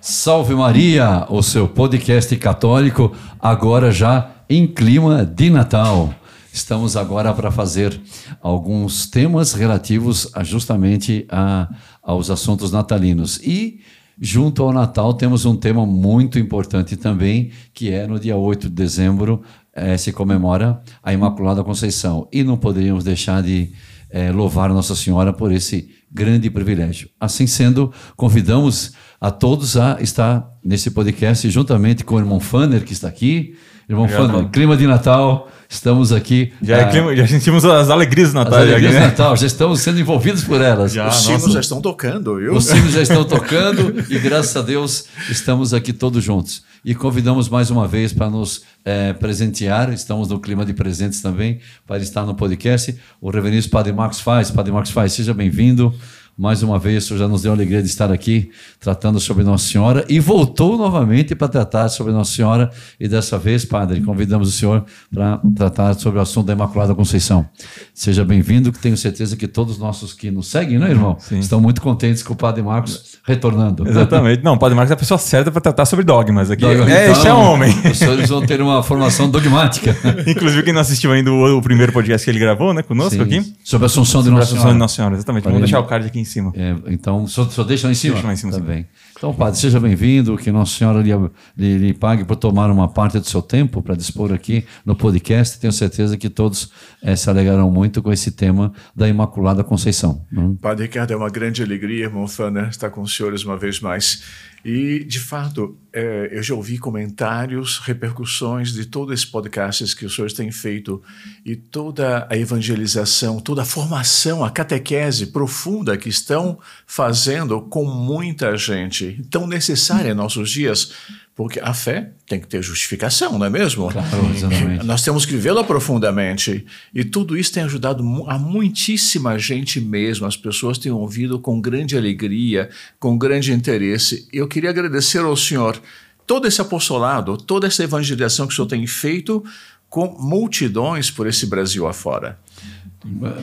[0.00, 6.14] Salve Maria, o seu podcast católico, agora já em clima de Natal.
[6.52, 8.00] Estamos agora para fazer
[8.40, 11.68] alguns temas relativos a, justamente a,
[12.00, 13.40] aos assuntos natalinos.
[13.42, 13.80] E,
[14.20, 18.74] junto ao Natal, temos um tema muito importante também, que é no dia 8 de
[18.74, 19.42] dezembro,
[19.74, 22.28] eh, se comemora a Imaculada Conceição.
[22.32, 23.72] E não poderíamos deixar de
[24.10, 27.10] eh, louvar Nossa Senhora por esse grande privilégio.
[27.20, 32.92] Assim sendo, convidamos a todos a estar nesse podcast juntamente com o irmão Fanner, que
[32.92, 33.56] está aqui.
[33.88, 36.52] Irmão Obrigado, Fanner, clima de Natal, estamos aqui.
[36.62, 38.58] Já, é ah, clima- já sentimos as alegrias do as Natal.
[38.60, 39.06] alegrias já, de né?
[39.06, 40.92] Natal, já estamos sendo envolvidos por elas.
[40.92, 42.52] Já, Os sinos já estão tocando, viu?
[42.54, 46.62] Os sinos já estão tocando e graças a Deus estamos aqui todos juntos.
[46.84, 51.58] E convidamos mais uma vez para nos eh, presentear, estamos no clima de presentes também,
[51.86, 54.50] para estar no podcast, o reverendo Padre Marcos Faz.
[54.50, 55.92] Padre Marcos Faz, seja bem-vindo.
[56.38, 59.42] Mais uma vez, o senhor já nos deu a alegria de estar aqui tratando sobre
[59.42, 62.70] Nossa Senhora e voltou novamente para tratar sobre Nossa Senhora.
[63.00, 67.44] E dessa vez, Padre, convidamos o senhor para tratar sobre o assunto da Imaculada Conceição.
[67.92, 71.16] Seja bem-vindo, que tenho certeza que todos os nossos que nos seguem, né, irmão?
[71.18, 71.40] Sim.
[71.40, 73.88] Estão muito contentes com o Padre Marcos retornando.
[73.88, 74.44] Exatamente.
[74.44, 76.64] Não, o Padre Marcos é a pessoa certa para tratar sobre dogmas aqui.
[76.64, 77.74] Então, é, esse é homem.
[77.90, 79.96] Os senhores vão ter uma formação dogmática.
[80.24, 83.22] Inclusive, quem não assistiu ainda o, o primeiro podcast que ele gravou, né, conosco Sim.
[83.22, 83.54] aqui.
[83.64, 84.72] Sobre a Assunção de Sobre a Nossa Assunção Senhora.
[84.74, 85.42] de Nossa Senhora, exatamente.
[85.42, 86.52] Vamos deixar o card aqui em cima.
[86.54, 88.14] É, então, só, só deixa lá em cima?
[88.14, 88.64] Deixa lá em cima, Tá sim.
[88.64, 88.86] bem.
[89.16, 91.10] Então, padre, seja bem-vindo, que Nossa Senhora lhe,
[91.56, 95.58] lhe, lhe pague por tomar uma parte do seu tempo para dispor aqui no podcast.
[95.58, 96.70] Tenho certeza que todos
[97.02, 100.24] eh, se alegrarão muito com esse tema da Imaculada Conceição.
[100.30, 100.54] né?
[100.62, 104.22] Padre Ricardo, é uma grande alegria, irmão Fanner, estar com os senhores uma vez mais.
[104.64, 110.14] E, de fato, é, eu já ouvi comentários, repercussões de todos esses podcasts que os
[110.14, 111.02] senhores têm feito
[111.44, 118.56] e toda a evangelização, toda a formação, a catequese profunda que estão fazendo com muita
[118.56, 120.92] gente, tão necessária em nossos dias,
[121.38, 123.88] porque a fé tem que ter justificação, não é mesmo?
[123.92, 124.84] Claro, exatamente.
[124.84, 126.66] Nós temos que vivê-la profundamente.
[126.92, 130.26] E tudo isso tem ajudado a muitíssima gente mesmo.
[130.26, 134.26] As pessoas têm ouvido com grande alegria, com grande interesse.
[134.32, 135.80] Eu queria agradecer ao senhor
[136.26, 139.44] todo esse apostolado, toda essa evangelização que o senhor tem feito
[139.88, 142.36] com multidões por esse Brasil afora.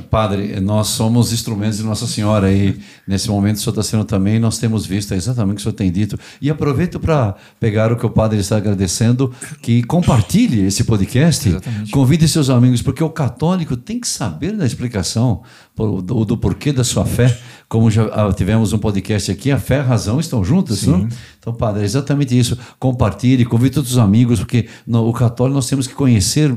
[0.10, 2.78] Padre, nós somos instrumentos de Nossa Senhora e
[3.08, 5.74] nesse momento o senhor está sendo também, nós temos visto exatamente o que o senhor
[5.74, 6.20] tem dito.
[6.42, 11.58] E aproveito para pegar o que o Padre está agradecendo, que compartilhe esse podcast,
[11.92, 15.42] convide seus amigos, porque o católico tem que saber da explicação
[15.74, 17.40] do, do porquê da sua fé.
[17.70, 21.08] Como já ah, tivemos um podcast aqui, a fé e a razão estão juntas, não?
[21.40, 22.58] Então, Padre, é exatamente isso.
[22.78, 26.56] Compartilhe, convide todos os amigos, porque no, o católico nós temos que conhecer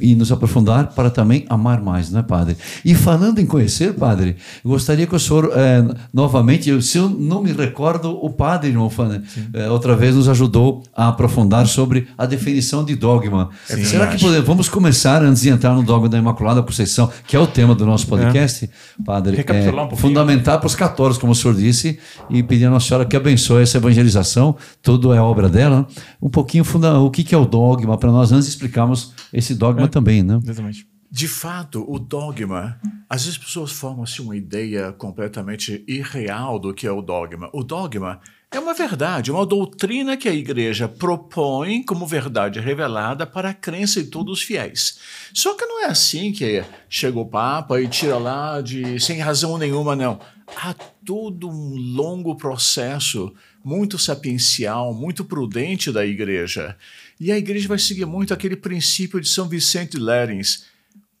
[0.00, 2.56] e nos aprofundar para também amar mais, não é, Padre?
[2.84, 7.42] E falando em conhecer, Padre, gostaria que o senhor, eh, novamente, eu- se eu não
[7.42, 9.22] me recordo, o Padre, irmão Fana,
[9.54, 13.48] eh, outra vez nos ajudou a aprofundar sobre a definição de dogma.
[13.66, 13.84] Sim.
[13.84, 17.38] Será que podemos, vamos começar, antes de entrar no dogma da Imaculada Conceição, que é
[17.40, 18.68] o tema do nosso podcast,
[19.06, 20.00] Padre, Recapitular eh, um pouquinho.
[20.00, 23.62] fundamental para os católicos, como o senhor disse, e pedir a Nossa Senhora que abençoe
[23.62, 25.86] essa evangelização, tudo é obra dela.
[26.20, 29.61] Um pouquinho funda o que que é o dogma, para nós antes explicarmos esse dogma
[29.88, 30.40] também, né?
[30.42, 30.86] Exatamente.
[31.10, 36.86] De fato, o dogma, às vezes as pessoas formam-se uma ideia completamente irreal do que
[36.86, 37.50] é o dogma.
[37.52, 38.18] O dogma
[38.50, 44.02] é uma verdade, uma doutrina que a igreja propõe como verdade revelada para a crença
[44.02, 44.98] de todos os fiéis.
[45.34, 49.58] Só que não é assim que chega o Papa e tira lá de sem razão
[49.58, 50.18] nenhuma, não.
[50.56, 50.74] Há
[51.04, 53.34] todo um longo processo
[53.64, 56.76] muito sapiencial, muito prudente da igreja.
[57.24, 60.64] E a igreja vai seguir muito aquele princípio de São Vicente de Lérins,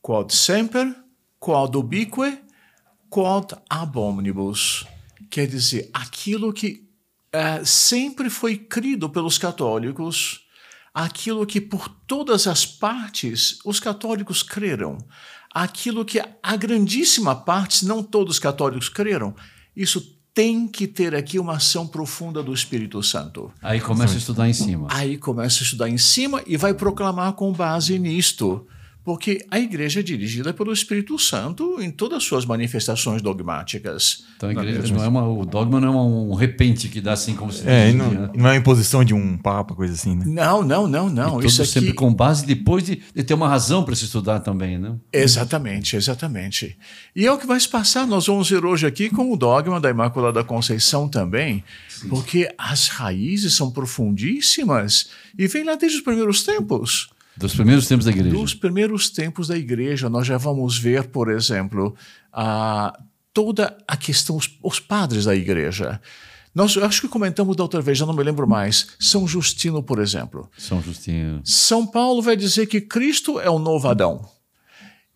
[0.00, 0.92] quod semper,
[1.38, 2.40] quod ubique,
[3.08, 4.84] quod ab omnibus.
[5.30, 6.88] Quer dizer, aquilo que
[7.32, 10.40] eh, sempre foi crido pelos católicos,
[10.92, 14.98] aquilo que por todas as partes os católicos creram,
[15.54, 19.36] aquilo que a grandíssima parte, se não todos os católicos creram,
[19.76, 23.52] isso tem que ter aqui uma ação profunda do Espírito Santo.
[23.60, 24.88] Aí começa a estudar em cima.
[24.90, 28.66] Aí começa a estudar em cima e vai proclamar com base nisto.
[29.04, 34.24] Porque a igreja é dirigida pelo Espírito Santo em todas as suas manifestações dogmáticas.
[34.36, 37.34] Então a igreja não é uma, o dogma não é um repente que dá assim
[37.34, 38.30] como se É, diz, não, né?
[38.34, 40.24] não é uma imposição de um papa, coisa assim, né?
[40.26, 41.40] Não, não, não, não.
[41.40, 41.98] Isso sempre aqui.
[41.98, 44.94] com base depois de, de ter uma razão para se estudar também, né?
[45.12, 46.76] Exatamente, exatamente.
[47.14, 48.06] E é o que vai se passar.
[48.06, 51.64] Nós vamos ver hoje aqui com o dogma da Imaculada Conceição também,
[52.08, 57.10] porque as raízes são profundíssimas e vem lá desde os primeiros tempos.
[57.36, 58.36] Dos primeiros tempos da igreja.
[58.36, 61.94] Dos primeiros tempos da igreja, nós já vamos ver, por exemplo,
[62.32, 62.98] a,
[63.32, 66.00] toda a questão, os, os padres da igreja.
[66.54, 68.88] Nós acho que comentamos da outra vez, já não me lembro mais.
[69.00, 70.50] São Justino, por exemplo.
[70.58, 71.40] São Justino.
[71.44, 74.28] São Paulo vai dizer que Cristo é o novo Adão.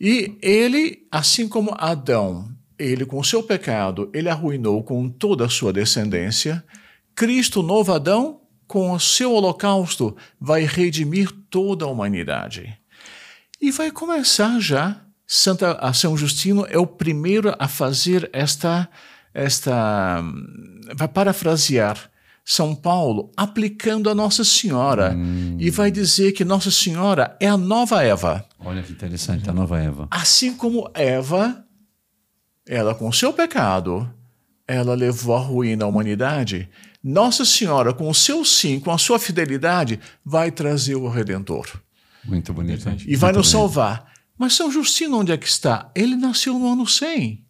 [0.01, 2.49] E ele, assim como Adão,
[2.79, 6.65] ele com o seu pecado, ele arruinou com toda a sua descendência,
[7.15, 12.77] Cristo, novo Adão, com o seu holocausto, vai redimir toda a humanidade.
[13.61, 15.01] E vai começar já.
[15.27, 18.89] Santa, a São Justino é o primeiro a fazer esta,
[19.35, 20.23] esta
[20.95, 22.11] vai parafrasear
[22.45, 25.57] São Paulo aplicando a Nossa Senhora Hum.
[25.59, 28.45] e vai dizer que Nossa Senhora é a nova Eva.
[28.61, 30.07] Olha que interessante, a nova Eva.
[30.11, 31.65] Assim como Eva,
[32.67, 34.09] ela com seu pecado,
[34.67, 36.69] ela levou a ruína à humanidade,
[37.02, 41.66] Nossa Senhora com o seu sim, com a sua fidelidade, vai trazer o Redentor
[42.25, 42.81] Muito bonito.
[43.06, 43.69] e vai Muito nos bonito.
[43.70, 44.06] salvar.
[44.38, 45.90] Mas São Justino, onde é que está?
[45.94, 47.44] Ele nasceu no ano 100.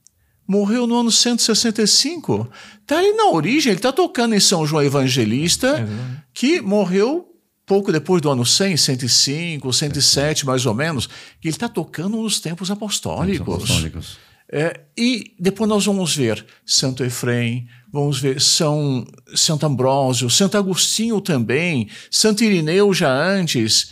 [0.46, 2.48] Morreu no ano 165.
[2.82, 5.84] Está ali na origem, ele está tocando em São João Evangelista,
[6.32, 7.26] que morreu
[7.66, 11.08] pouco depois do ano 100, 105, 107, mais ou menos.
[11.40, 13.40] que Ele está tocando nos tempos apostólicos.
[13.40, 14.18] Apostólicos.
[14.48, 17.66] É, e depois nós vamos ver Santo Efrem,
[17.96, 23.90] vamos ver São Santo Ambrósio, Santo Agostinho também, Santo Irineu já antes.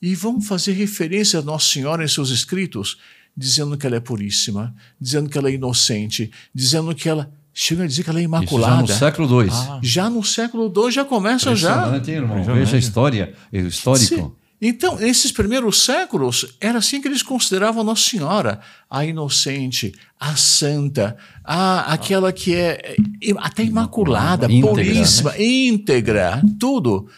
[0.00, 2.96] E vamos fazer referência a Nossa Senhora em seus escritos,
[3.36, 7.30] dizendo que ela é puríssima, dizendo que ela é inocente, dizendo que ela.
[7.52, 8.82] Chega a dizer que ela é Isso já imaculada.
[8.82, 9.50] no século II.
[9.82, 11.72] Já no século II já começa já.
[11.72, 12.44] Impressionante, irmão?
[12.44, 14.06] Veja a história, o histórico.
[14.14, 14.32] Sim.
[14.62, 18.60] Então, nesses primeiros séculos, era assim que eles consideravam Nossa Senhora,
[18.90, 27.08] a inocente, a santa, a, aquela que é é, até imaculada, Íntegra, puríssima, íntegra, tudo.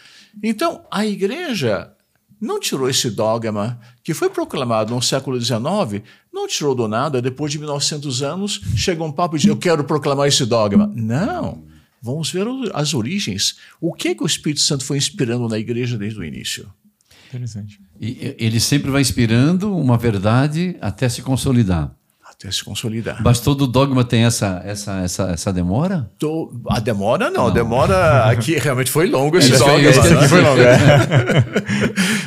[0.41, 1.91] Então, a igreja
[2.39, 7.51] não tirou esse dogma que foi proclamado no século XIX, não tirou do nada, depois
[7.51, 10.91] de 1900 anos, chega um papo e diz, eu quero proclamar esse dogma.
[10.93, 11.63] Não.
[12.01, 13.55] Vamos ver as origens.
[13.79, 16.69] O que, que o Espírito Santo foi inspirando na igreja desde o início?
[17.33, 17.81] Interessante.
[17.99, 21.95] E ele sempre vai inspirando uma verdade até se consolidar.
[22.43, 23.21] Até se consolidar.
[23.23, 26.09] Mas todo dogma tem essa, essa, essa, essa demora?
[26.19, 29.79] Tô- a demora não, a demora aqui realmente foi longo esse Isso dogma.
[29.79, 31.45] esse aqui foi longo, é.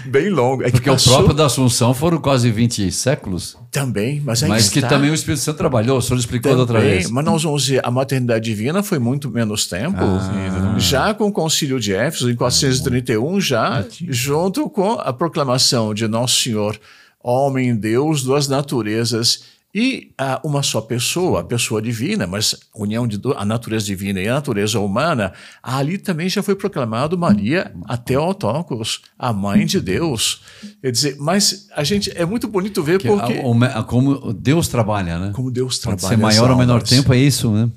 [0.08, 0.62] Bem longo.
[0.62, 3.56] É que Porque o passou próprio da Assunção foram quase 20 séculos.
[3.70, 4.88] também, mas aí Mas que está.
[4.88, 7.10] também o Espírito Santo trabalhou, o senhor explicou da outra Também, vez.
[7.10, 9.98] Mas nós vamos ver, a maternidade divina foi muito menos tempo.
[10.00, 10.76] Ah.
[10.78, 16.40] já com o concílio de Éfeso, em 431, já junto com a proclamação de Nosso
[16.40, 16.78] Senhor,
[17.22, 19.42] homem Deus, duas naturezas
[19.78, 24.26] e ah, uma só pessoa, a pessoa divina, mas união de a natureza divina e
[24.26, 30.40] a natureza humana, ali também já foi proclamado Maria a Theotokos, a mãe de Deus.
[30.80, 34.32] Quer dizer, mas a gente é muito bonito ver Que porque a- o a- como
[34.32, 35.32] Deus trabalha, né?
[35.34, 37.70] como Deus Pode trabalha ser maior ou menor tempo, é isso, né?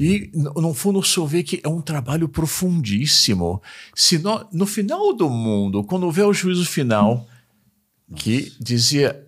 [0.00, 3.62] E, no no fundo, só vê que é um trabalho profundíssimo.
[3.94, 7.26] Se nó- no final do mundo, quando houver o juízo final,
[8.16, 9.24] que dizia,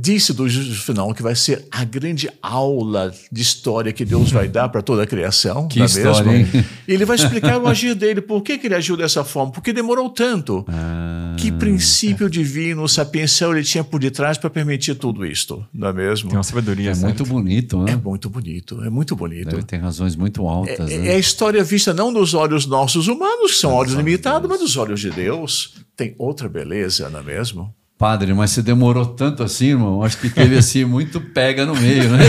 [0.00, 4.46] disse do juízo final que vai ser a grande aula de história que Deus vai
[4.48, 6.46] dar para toda a criação, Que é história, hein?
[6.86, 9.72] Ele vai explicar o agir dele, por que, que ele agiu dessa forma, por que
[9.72, 10.64] demorou tanto.
[10.68, 15.92] Ah, Que princípio divino, sapiencial ele tinha por detrás para permitir tudo isto, não é
[15.92, 16.28] mesmo?
[16.28, 16.90] Tem uma sabedoria.
[16.90, 17.04] é certo?
[17.04, 17.92] muito bonito, né?
[17.92, 19.50] É muito bonito, é muito bonito.
[19.50, 21.08] Deve ter razões muito altas, É, né?
[21.08, 24.76] é a história vista não dos olhos nossos humanos, que são olhos limitados, mas dos
[24.76, 25.74] olhos de Deus.
[25.96, 27.74] Tem outra beleza, não é mesmo?
[27.98, 30.04] Padre, mas você demorou tanto assim, irmão?
[30.04, 32.18] Acho que teve assim muito pega no meio, né?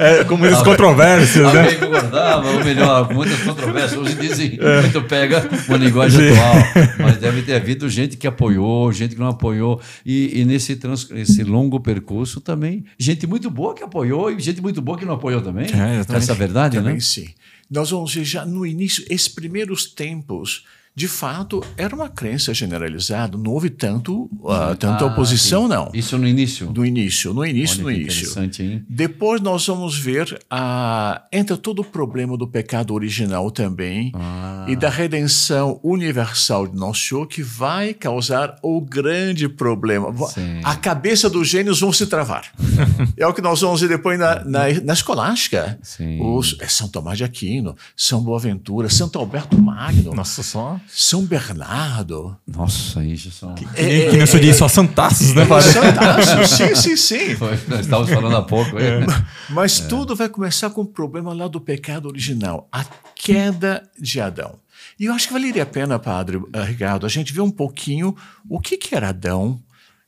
[0.00, 1.60] É, com muitas controvérsias, né?
[1.60, 4.00] Alguém concordava, ou melhor, muitas controvérsias.
[4.00, 6.54] Hoje dizem muito pega uma linguagem atual.
[6.98, 9.78] Mas deve ter havido gente que apoiou, gente que não apoiou.
[10.06, 14.62] E, e nesse trans, esse longo percurso também, gente muito boa que apoiou e gente
[14.62, 15.66] muito boa que não apoiou também.
[15.66, 16.16] É.
[16.16, 17.00] Essa é a verdade, Também né?
[17.00, 17.28] sim.
[17.70, 20.64] Nós vamos ver já no início, esses primeiros tempos,
[20.94, 23.38] de fato, era uma crença generalizada.
[23.38, 25.90] Não houve tanto, ah, tanta Ah, oposição, não.
[25.94, 26.66] Isso no início.
[26.66, 28.20] Do início, no início, Olha no início.
[28.20, 28.84] interessante, hein?
[28.88, 34.66] Depois nós vamos ver a entra todo o problema do pecado original também Ah.
[34.68, 40.14] e da redenção universal de Nosso Senhor que vai causar o grande problema.
[40.28, 40.60] Sim.
[40.62, 42.52] A cabeça dos gênios vão se travar.
[43.16, 45.78] é o que nós vamos ver depois na, na, na escolástica.
[45.82, 46.20] Sim.
[46.20, 50.78] Os, é São Tomás de Aquino, São Boaventura, Santo Alberto Magno, Nossa, só.
[50.88, 52.36] São Bernardo.
[52.46, 53.54] Nossa, isso são.
[53.54, 53.74] Que, nem-
[54.06, 55.72] que nem eu sou de só santaços, né, padre?
[55.72, 57.36] Fantástico, sim, sim, sim.
[57.36, 58.78] Foi, nós estávamos falando há pouco.
[58.78, 59.06] hein?
[59.50, 62.84] Mas tudo vai começar com o problema lá do pecado original, a
[63.14, 64.54] queda de Adão.
[64.98, 68.14] E eu acho que valeria a pena, padre eh, Ricardo, a gente ver um pouquinho
[68.48, 69.58] o que, que era Adão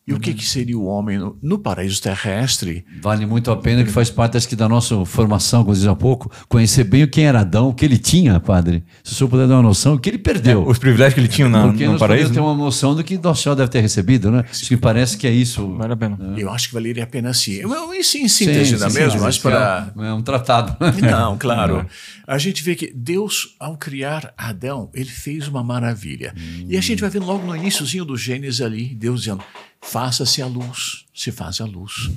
[0.06, 2.84] E o que, que seria o homem no, no paraíso terrestre?
[3.00, 5.96] Vale muito a pena que faz parte acho que da nossa formação, como diz há
[5.96, 8.84] pouco, conhecer bem quem era Adão, o que ele tinha, padre.
[9.02, 10.66] Se o senhor puder dar uma noção, o que ele perdeu.
[10.66, 12.28] Os privilégios que ele tinha na, Porque no nós paraíso.
[12.28, 14.44] podemos ter uma noção do que Nosso Senhor deve ter recebido, né?
[14.50, 15.74] Acho que parece que é isso.
[15.74, 16.18] Vale a pena.
[16.36, 17.62] Eu acho que valeria a pena sim.
[17.62, 19.18] Em, em síntese, não é sim, mesmo?
[19.18, 19.90] sim, Mas sim, para.
[19.96, 20.76] É um tratado.
[21.00, 21.86] Não, claro.
[22.26, 26.34] A gente vê que Deus, ao criar Adão, ele fez uma maravilha.
[26.68, 29.42] E a gente vai ver logo no iníciozinho do Gênesis ali, Deus dizendo:
[29.84, 32.10] faça-se a luz, se faz a luz.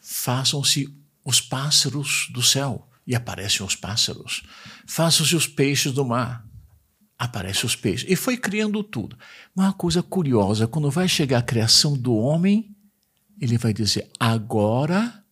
[0.00, 0.94] Façam-se
[1.24, 4.42] os pássaros do céu, e aparecem os pássaros.
[4.86, 6.44] Façam-se os peixes do mar,
[7.18, 8.10] aparecem os peixes.
[8.10, 9.16] E foi criando tudo.
[9.54, 12.74] Mas uma coisa curiosa, quando vai chegar a criação do homem,
[13.40, 15.22] ele vai dizer: agora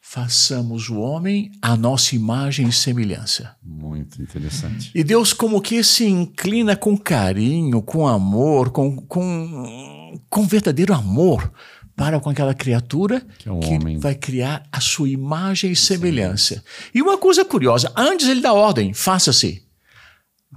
[0.00, 3.56] façamos o homem à nossa imagem e semelhança.
[3.62, 4.90] Muito interessante.
[4.94, 11.52] E Deus como que se inclina com carinho, com amor, com, com, com verdadeiro amor
[11.96, 13.98] para com aquela criatura Que é o homem.
[13.98, 16.64] vai criar a sua imagem e semelhança.
[16.94, 19.62] E uma coisa curiosa, antes ele dá ordem, faça-se.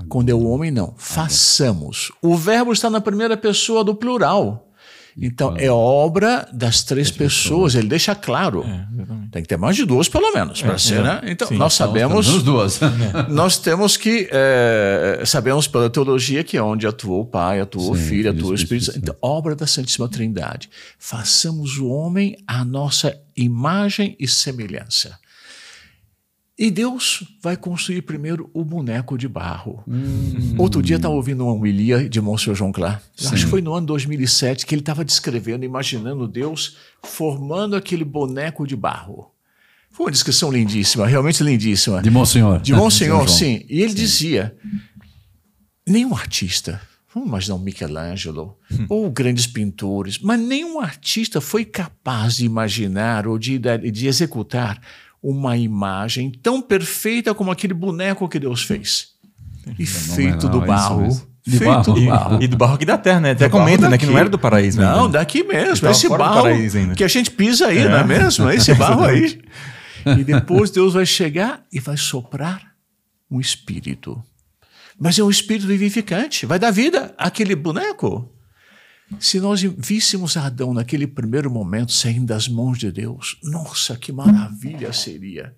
[0.10, 0.96] Quando é o homem, não.
[0.98, 2.12] Façamos.
[2.22, 4.72] O verbo está na primeira pessoa do plural.
[5.17, 7.75] Então, é obra das três pessoas.
[7.75, 8.65] Ele deixa claro.
[9.32, 11.22] Tem que ter mais de duas, pelo menos, para ser, né?
[11.25, 12.79] Então, Sim, nós sabemos Os duas.
[13.29, 17.96] nós temos que eh, sabemos pela teologia que é onde atua o Pai, atua o
[17.96, 18.98] Filho, atua o Espírito Santo.
[19.00, 20.70] Então, obra da Santíssima Trindade.
[20.98, 25.17] Façamos o homem à nossa imagem e semelhança.
[26.63, 29.84] E Deus vai construir primeiro o boneco de barro.
[30.58, 33.03] Outro dia estava ouvindo uma homilia de Monsenhor João Clark.
[33.22, 38.05] Eu Acho que foi no ano 2007 que ele estava descrevendo, imaginando Deus formando aquele
[38.05, 39.29] boneco de barro.
[39.91, 42.01] Foi uma descrição lindíssima, realmente lindíssima.
[42.01, 42.62] De Monsenhor.
[42.62, 42.72] De?
[42.72, 43.65] Monsenhor, sim.
[43.70, 44.55] E ele dizia:
[45.86, 46.79] nenhum artista,
[47.13, 53.38] vamos imaginar um Michelangelo, ou grandes pintores, mas nenhum artista foi capaz de imaginar ou
[53.38, 54.82] de, de executar
[55.24, 59.13] uma imagem tão perfeita como aquele boneco que Deus fez.
[59.80, 61.27] E feito do é isso barro.
[61.46, 61.94] De feito barro.
[61.94, 62.44] do barro.
[62.44, 63.32] e do barro aqui da terra, né?
[63.32, 63.98] Até Do comenta, né?
[63.98, 64.82] Que não era do paraíso.
[64.82, 65.20] Não, ainda.
[65.20, 65.74] daqui mesmo.
[65.74, 66.44] Estava Esse barro
[66.96, 68.50] que a gente pisa aí, não é mesmo?
[68.51, 69.39] Esse barro aí.
[70.06, 72.62] E depois Deus vai chegar e vai soprar
[73.32, 74.22] um espírito.
[75.00, 78.30] Mas é um espírito vivificante, vai dar vida àquele boneco.
[79.20, 84.91] Se nós víssemos Adão naquele primeiro momento saindo das mãos de Deus, nossa, que maravilha
[84.93, 85.55] seria.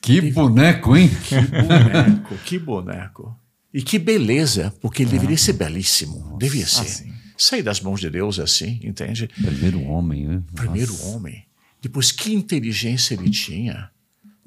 [0.00, 1.10] Que boneco, hein?
[1.24, 3.36] Que boneco, que boneco.
[3.72, 6.36] E que beleza, porque ele deveria ser belíssimo.
[6.38, 6.84] devia ser.
[6.84, 7.12] sim.
[7.36, 9.28] Sair das mãos de Deus assim, entende?
[9.28, 10.42] Primeiro homem, né?
[10.54, 11.44] Primeiro homem.
[11.82, 13.90] Depois, que inteligência ele tinha.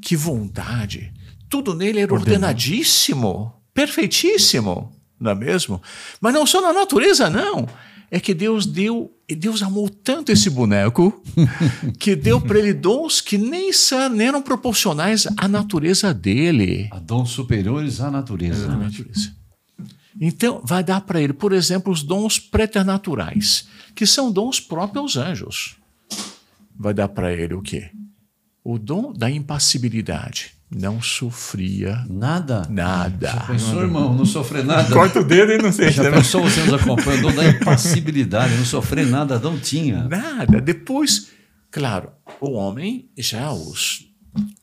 [0.02, 1.14] Que vontade.
[1.48, 5.82] Tudo nele era ordenadíssimo, perfeitíssimo, não é mesmo?
[6.20, 7.68] Mas não só na natureza, não.
[8.12, 11.22] É que Deus deu, Deus amou tanto esse boneco
[12.00, 16.88] que deu para ele dons que nem, sa- nem eram proporcionais à natureza dele.
[16.92, 18.72] A dons superiores à natureza.
[18.72, 19.32] À natureza.
[20.20, 25.28] Então, vai dar para ele, por exemplo, os dons preternaturais, que são dons próprios aos
[25.28, 25.76] anjos.
[26.78, 27.90] Vai dar para ele o quê?
[28.64, 30.52] O dom da impassibilidade.
[30.72, 32.68] Não sofria Nada.
[32.70, 33.46] nada.
[33.48, 34.88] Pensou, irmão, não sofrer nada.
[34.94, 35.90] Corta o dedo e não sei.
[35.90, 37.36] Já pensou você nos acompanhando?
[37.36, 40.04] Da impassibilidade, não sofrer nada, Adão tinha.
[40.04, 40.62] Nada.
[40.62, 41.32] Depois,
[41.72, 44.06] claro, o homem, já os,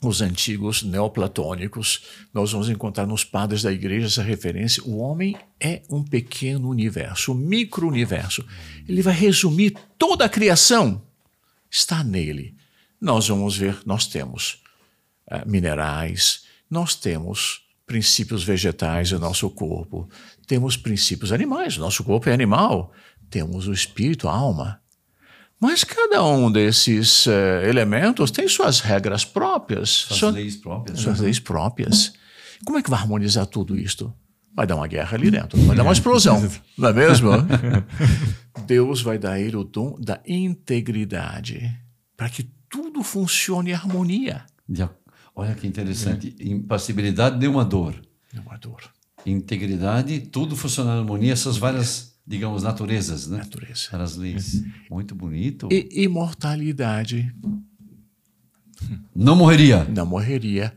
[0.01, 4.85] os antigos neoplatônicos, nós vamos encontrar nos padres da igreja essa referência.
[4.85, 8.45] O homem é um pequeno universo, um micro-universo.
[8.89, 11.03] Ele vai resumir toda a criação,
[11.69, 12.55] está nele.
[13.01, 14.65] Nós vamos ver, nós temos
[15.47, 20.09] minerais, nós temos princípios vegetais no nosso corpo,
[20.47, 22.93] temos princípios animais, nosso corpo é animal,
[23.31, 24.81] temos o espírito, a alma.
[25.61, 31.01] Mas cada um desses eh, elementos tem suas regras próprias, As sua- leis próprias.
[31.01, 32.13] suas leis próprias.
[32.65, 34.13] Como é que vai harmonizar tudo isto?
[34.55, 36.41] Vai dar uma guerra ali dentro, vai dar uma explosão,
[36.77, 37.31] não é mesmo?
[38.67, 41.75] Deus vai dar ele o dom da integridade,
[42.17, 44.45] para que tudo funcione em harmonia.
[44.69, 44.83] De
[45.37, 46.35] Olha que interessante.
[46.41, 47.95] Impassibilidade deu uma dor.
[48.35, 48.81] É uma dor.
[49.27, 53.39] Integridade, tudo funcionando em harmonia, essas várias, digamos, naturezas, né?
[53.39, 53.89] Natureza.
[53.93, 54.63] Várias leis.
[54.91, 55.69] Muito bonito.
[55.71, 57.35] E imortalidade
[59.15, 59.85] Não morreria.
[59.85, 60.73] não morreria.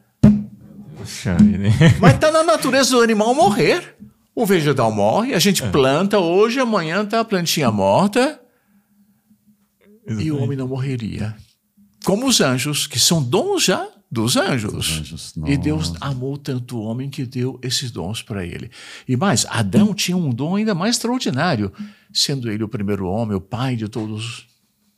[0.97, 1.73] Puxa vida, hein?
[2.01, 3.95] Mas está na natureza do animal morrer.
[4.35, 8.39] O vegetal morre, a gente planta hoje, amanhã está a plantinha morta
[10.19, 11.35] e o homem não morreria.
[12.05, 14.73] Como os anjos, que são dons já dos anjos.
[14.73, 18.71] Dos anjos, E Deus amou tanto o homem que deu esses dons para ele.
[19.07, 21.71] E mais, Adão tinha um dom ainda mais extraordinário,
[22.11, 24.47] sendo ele o primeiro homem, o pai de todos,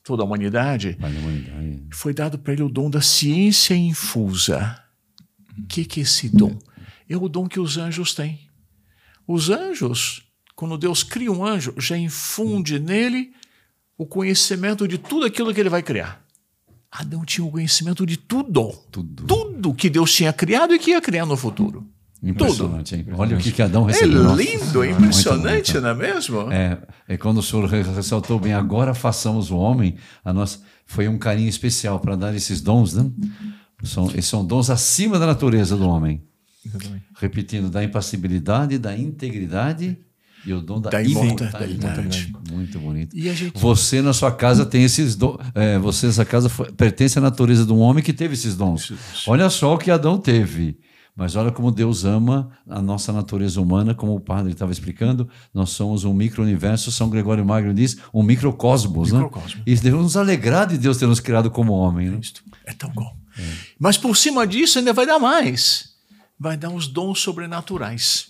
[0.03, 0.95] toda a humanidade.
[0.97, 1.83] Humanidade.
[1.91, 4.81] Foi dado para ele o dom da ciência infusa.
[5.57, 6.57] O que, que é esse dom?
[7.09, 8.39] É o dom que os anjos têm.
[9.27, 10.23] Os anjos,
[10.55, 13.33] quando Deus cria um anjo, já infunde nele
[13.97, 16.25] o conhecimento de tudo aquilo que ele vai criar.
[16.91, 18.69] Adão tinha o conhecimento de tudo.
[18.91, 19.23] Tudo.
[19.25, 21.87] Tudo que Deus tinha criado e que ia criar no futuro.
[22.21, 23.05] Impressionante, hein?
[23.13, 24.23] Olha o que, que Adão É recebeu.
[24.23, 26.51] Nossa lindo, é Senhora, impressionante, não é mesmo?
[26.51, 31.07] É, é quando o senhor re- ressaltou bem, agora façamos o homem, a nossa, foi
[31.07, 33.09] um carinho especial para dar esses dons, né?
[33.83, 36.21] São, esses são dons acima da natureza do homem.
[37.17, 39.97] Repetindo, da impassibilidade, da integridade
[40.45, 41.73] e o dom da, Da imortalidade.
[41.73, 42.33] imortalidade.
[42.51, 43.17] Muito bonito.
[43.17, 45.37] Gente- Você na sua casa tem esses dons.
[45.53, 48.91] É, você nessa casa pertence à natureza de um homem que teve esses dons.
[49.27, 50.77] Olha só o que Adão teve.
[51.13, 55.27] Mas olha como Deus ama a nossa natureza humana, como o padre estava explicando.
[55.53, 59.11] Nós somos um micro-universo, São Gregório Magno diz, um microcosmos.
[59.11, 59.57] Microcosmo.
[59.57, 59.63] Né?
[59.67, 62.09] E devemos nos alegrar de Deus ter nos criado como homem.
[62.09, 62.19] Né?
[62.65, 63.13] É tão bom.
[63.77, 65.89] Mas por cima disso ainda vai dar mais.
[66.39, 68.27] Vai dar os dons sobrenaturais.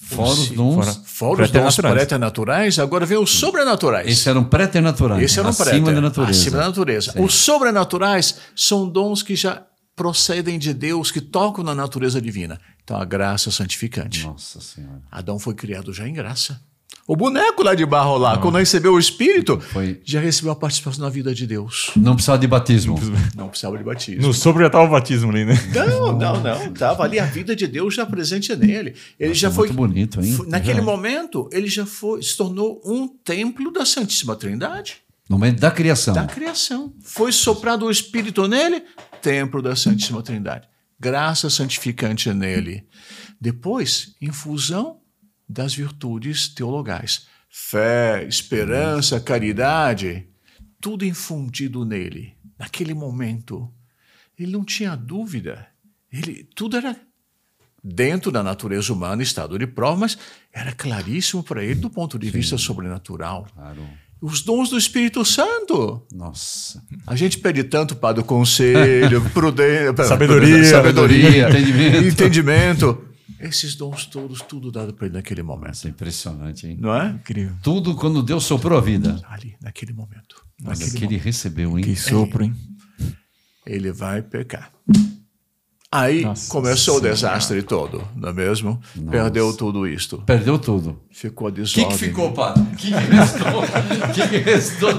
[0.00, 0.74] Fora os Sim, dons.
[0.76, 1.94] fora- Fora os dons Preternaturais.
[1.96, 4.06] preternaturais, agora vem os sobrenaturais.
[4.06, 5.22] Esses eram preternaturais.
[5.22, 6.30] Esse era um acima préter, da natureza.
[6.30, 7.14] Acima da natureza.
[7.20, 9.62] Os sobrenaturais são dons que já
[9.96, 12.60] procedem de Deus, que tocam na natureza divina.
[12.84, 14.24] Então, a graça santificante.
[14.24, 15.02] Nossa Senhora.
[15.10, 16.60] Adão foi criado já em graça.
[17.06, 21.02] O boneco lá de barro lá, quando recebeu o Espírito, Foi- já recebeu a participação
[21.04, 21.90] na vida de Deus.
[21.96, 23.00] Não precisava de batismo.
[23.34, 24.20] Não precisava de batismo.
[24.26, 25.54] No sobre já tava o batismo ali, né?
[25.74, 26.66] Não, não, não.
[26.66, 28.94] Estava ali a vida de Deus já presente nele.
[29.18, 29.68] Ele já foi.
[29.68, 30.32] muito bonito, hein?
[30.34, 34.96] foi- naquele momento, ele já foi, se tornou um templo da Santíssima Trindade,
[35.30, 36.12] No momento da criação.
[36.12, 36.92] da criação.
[37.02, 38.82] Foi soprado o Espírito nele,
[39.22, 40.68] templo da Santíssima Trindade.
[41.00, 42.84] Graça santificante nele.
[43.40, 44.98] Depois, infusão
[45.48, 47.26] das virtudes teologais.
[47.50, 50.26] Fé, esperança, caridade,
[50.80, 52.34] tudo infundido nele.
[52.58, 53.72] Naquele momento,
[54.38, 55.66] ele não tinha dúvida.
[56.12, 56.96] Ele, tudo era
[57.82, 60.18] dentro da natureza humana, estado de prova, mas
[60.52, 63.46] era claríssimo para ele do ponto de vista sobrenatural.
[63.54, 63.82] Claro.
[64.20, 66.04] Os dons do Espírito Santo.
[66.12, 66.82] Nossa.
[67.06, 70.64] A gente pede tanto para o conselho, prudência, Sabedoria.
[70.64, 72.04] sabedoria, Entendimento.
[72.08, 73.07] entendimento.
[73.40, 75.74] Esses dons todos, tudo dado para ele naquele momento.
[75.74, 76.76] Isso é impressionante, hein?
[76.80, 77.10] Não é?
[77.10, 77.56] Incrível.
[77.62, 79.20] Tudo quando Deus soprou a vida.
[79.28, 80.44] Ali, naquele momento.
[80.64, 81.84] Olha Naquele que ele recebeu, hein?
[81.84, 82.54] Que sopro, hein?
[83.68, 84.72] ele vai pecar.
[85.90, 88.78] Aí Nossa começou o desastre todo, não é mesmo?
[89.10, 90.18] Perdeu tudo isto.
[90.26, 91.00] Perdeu tudo.
[91.10, 91.88] Ficou a O que, desordem.
[91.88, 92.62] que ficou, padre?
[92.62, 93.62] O que, que restou?
[93.62, 94.90] O que, que restou?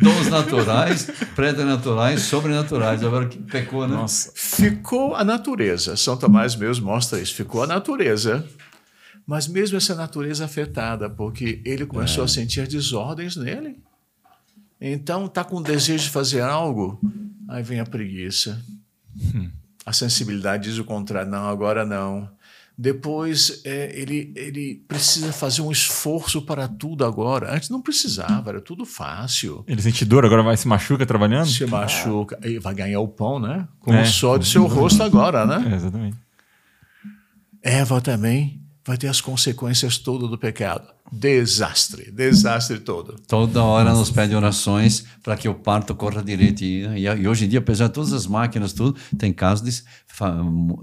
[0.00, 3.02] Dons naturais, preternaturais, sobrenaturais.
[3.02, 3.96] Agora que pecou, né?
[3.96, 4.30] Nossa.
[4.36, 5.96] Ficou a natureza.
[5.96, 7.34] São Tomás mesmo mostra isso.
[7.34, 8.46] Ficou a natureza.
[9.26, 13.80] Mas mesmo essa natureza afetada, porque ele começou a sentir desordens nele.
[14.80, 17.00] Então, tá com desejo de fazer algo,
[17.48, 18.62] aí vem a preguiça.
[19.84, 21.30] A sensibilidade diz o contrário.
[21.30, 22.28] Não, agora não.
[22.78, 27.54] Depois, é, ele, ele precisa fazer um esforço para tudo agora.
[27.54, 29.64] Antes não precisava, era tudo fácil.
[29.66, 31.46] Ele sente dor, agora vai se machuca trabalhando?
[31.46, 33.66] Se machuca, aí vai ganhar o pão, né?
[33.80, 34.02] Com É.
[34.02, 35.72] o sol do seu rosto agora, né?
[35.72, 36.18] É, exatamente.
[37.62, 40.86] Eva também vai ter as consequências todas do pecado.
[41.12, 43.16] Desastre, desastre todo.
[43.28, 46.62] Toda hora nos pede orações para que o parto corra direito.
[46.62, 49.84] E, e, e hoje em dia, apesar de todas as máquinas, tudo, tem casos de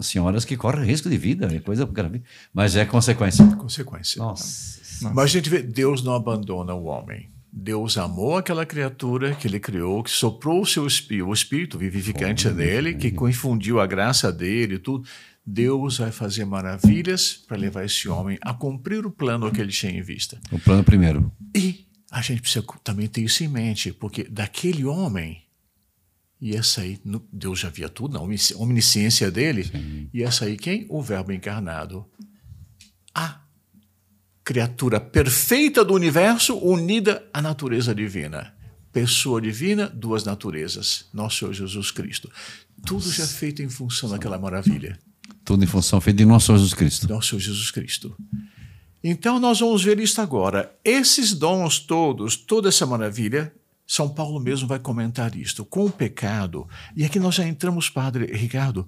[0.01, 2.23] senhoras que correm risco de vida, é coisa grave.
[2.53, 3.45] Mas é consequência.
[3.55, 4.19] Consequência.
[4.21, 4.81] Nossa.
[5.13, 7.29] Mas a gente vê, Deus não abandona o homem.
[7.55, 12.49] Deus amou aquela criatura que ele criou, que soprou o seu espírito, o espírito vivificante
[12.49, 15.07] nele, que confundiu a graça dele e tudo.
[15.45, 19.91] Deus vai fazer maravilhas para levar esse homem a cumprir o plano que ele tinha
[19.91, 20.39] em vista.
[20.51, 21.31] O plano primeiro.
[21.55, 25.43] E a gente precisa também ter isso em mente, porque daquele homem
[26.39, 27.01] ia sair,
[27.31, 30.85] Deus já via tudo, na omnisci- omnisciência dele, ia sair quem?
[30.89, 32.05] O Verbo encarnado.
[33.13, 33.41] A
[34.43, 38.53] criatura perfeita do universo unida à natureza divina.
[38.91, 41.07] Pessoa divina, duas naturezas.
[41.13, 42.29] Nosso Senhor Jesus Cristo.
[42.85, 44.99] Tudo já feito em função daquela maravilha.
[45.43, 47.09] Tudo em função feita de nosso Senhor Jesus Cristo.
[47.09, 48.15] Nosso Senhor Jesus Cristo.
[49.03, 50.73] Então nós vamos ver isto agora.
[50.83, 53.53] Esses dons todos, toda essa maravilha,
[53.85, 55.65] São Paulo mesmo vai comentar isto.
[55.65, 58.87] Com o pecado, e aqui nós já entramos, Padre Ricardo,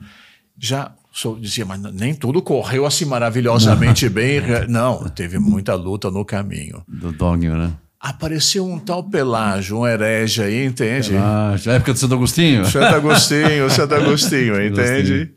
[0.57, 4.41] já senhor dizia, mas nem tudo correu assim maravilhosamente bem.
[4.69, 6.83] Não, teve muita luta no caminho.
[6.87, 7.77] Do dogma, né?
[8.05, 11.15] apareceu um tal Pelágio, um herege aí, entende?
[11.17, 12.63] Ah, na época do Santo Agostinho.
[12.65, 15.31] Santo Agostinho, Santo Agostinho, entende?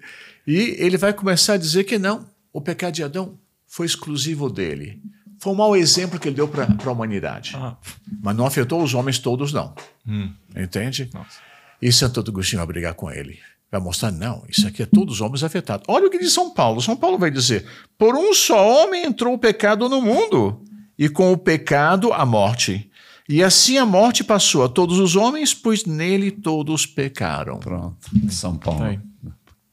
[0.48, 4.98] E ele vai começar a dizer que não, o pecado de Adão foi exclusivo dele.
[5.38, 7.52] Foi um mau exemplo que ele deu para a humanidade.
[7.54, 7.76] Ah.
[8.22, 9.74] Mas não afetou os homens todos, não.
[10.06, 10.32] Hum.
[10.56, 11.10] Entende?
[11.12, 11.40] Nossa.
[11.82, 13.38] E Santo Agostinho vai brigar com ele.
[13.70, 15.84] Vai mostrar, não, isso aqui é todos os homens afetados.
[15.86, 16.80] Olha o que diz São Paulo.
[16.80, 17.66] São Paulo vai dizer:
[17.98, 20.64] por um só homem entrou o pecado no mundo,
[20.98, 22.90] e com o pecado a morte.
[23.28, 27.58] E assim a morte passou a todos os homens, pois nele todos pecaram.
[27.58, 27.98] Pronto.
[28.30, 28.84] São Paulo.
[28.84, 28.98] Aí.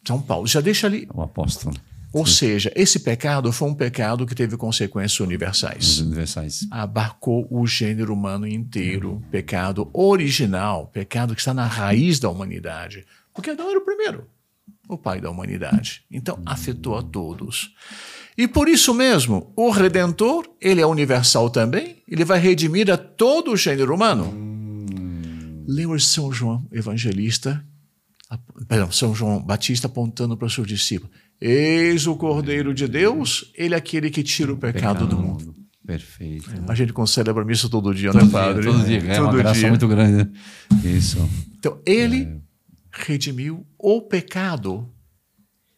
[0.08, 1.08] São Paulo já deixa ali.
[1.14, 1.76] O apóstolo.
[2.14, 6.00] Ou seja, esse pecado foi um pecado que teve consequências universais.
[6.00, 6.66] universais.
[6.72, 9.22] Abarcou o gênero humano inteiro.
[9.30, 13.06] Pecado original, pecado que está na raiz da humanidade.
[13.34, 14.30] Porque Adão era o primeiro,
[14.88, 16.06] o pai da humanidade.
[16.10, 17.76] Então, afetou a todos.
[18.38, 23.52] E por isso mesmo, o Redentor, ele é universal também, ele vai redimir a todo
[23.52, 24.34] o gênero humano.
[25.68, 27.62] Lembra de São João Evangelista,
[28.68, 33.74] perdão, São João Batista apontando para os seus discípulos: Eis o Cordeiro de Deus, ele
[33.74, 35.56] é aquele que tira o pecado, do mundo.
[35.86, 36.50] Perfeito.
[36.68, 38.66] A gente celebra isso todo dia, Todo né, dia, Padre?
[38.66, 38.98] todo dia.
[39.00, 39.70] É uma Todo graça dia.
[39.70, 40.14] muito grande.
[40.24, 40.32] né?
[40.84, 41.30] Isso.
[41.60, 42.42] Então, ele
[42.92, 44.90] redimiu o pecado.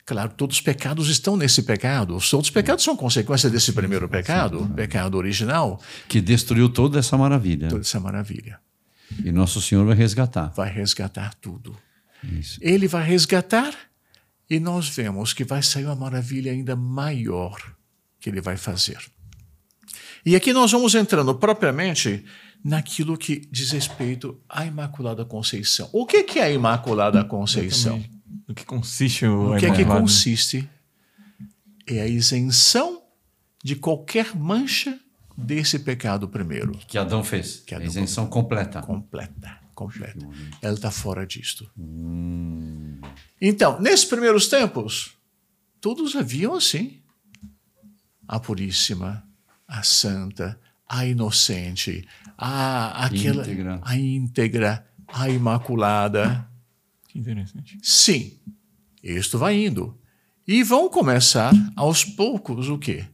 [0.05, 2.15] Claro, todos os pecados estão nesse pecado.
[2.15, 5.81] Os outros pecados são consequência desse primeiro pecado, pecado original.
[6.07, 7.67] Que destruiu toda essa maravilha.
[7.67, 8.57] Toda essa maravilha.
[9.25, 10.53] E nosso Senhor vai resgatar.
[10.55, 11.75] Vai resgatar tudo.
[12.23, 12.60] Isso.
[12.62, 13.73] Ele vai resgatar
[14.49, 17.58] e nós vemos que vai sair uma maravilha ainda maior
[18.19, 18.99] que ele vai fazer.
[20.25, 22.25] E aqui nós vamos entrando propriamente
[22.63, 25.89] naquilo que diz respeito à Imaculada Conceição.
[25.93, 28.03] O que que é a Imaculada Conceição?
[28.47, 30.67] No que consiste o O que é que consiste?
[31.86, 33.01] É a isenção
[33.63, 34.99] de qualquer mancha
[35.38, 36.73] desse pecado primeiro.
[36.88, 37.63] Que Adão fez.
[37.65, 38.82] Que a Adão isenção completa.
[38.82, 40.27] Completa, completa.
[40.59, 41.69] Ela está fora disto.
[43.39, 45.15] Então, nesses primeiros tempos,
[45.79, 46.99] todos haviam assim.
[48.27, 49.23] A puríssima,
[49.67, 50.59] a santa,
[50.89, 52.05] a inocente,
[52.37, 53.79] a aquela Íntegra.
[53.83, 56.49] a íntegra, a imaculada.
[57.07, 57.77] Que interessante.
[57.81, 58.37] Sim,
[59.01, 59.97] isto vai indo.
[60.45, 63.05] E vão começar aos poucos o quê?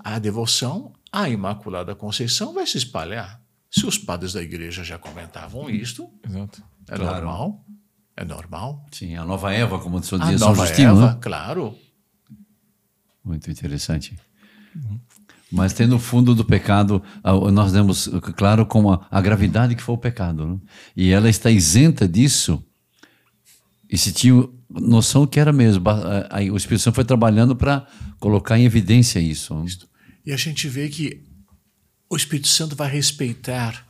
[0.00, 3.41] A devoção à Imaculada Conceição vai se espalhar.
[3.74, 6.62] Se os padres da igreja já comentavam isto, Exato.
[6.88, 7.14] é Claro.
[7.26, 7.64] normal.
[8.14, 8.86] É normal.
[8.92, 10.90] Sim, a nova Eva, como dizia A São nova Justino.
[10.90, 11.18] Eva, né?
[11.20, 11.74] claro.
[13.24, 14.14] Muito interessante.
[15.50, 17.02] Mas tem no fundo do pecado,
[17.52, 20.46] nós demos claro como a, a gravidade que foi o pecado.
[20.46, 20.58] né?
[20.96, 22.62] E ela está isenta disso.
[23.88, 25.82] E se tinha noção que era mesmo.
[26.52, 27.86] O Espírito Santo foi trabalhando para
[28.18, 29.54] colocar em evidência isso.
[29.54, 29.66] né?
[30.26, 31.22] E a gente vê que
[32.12, 33.86] o Espírito Santo vai respeitar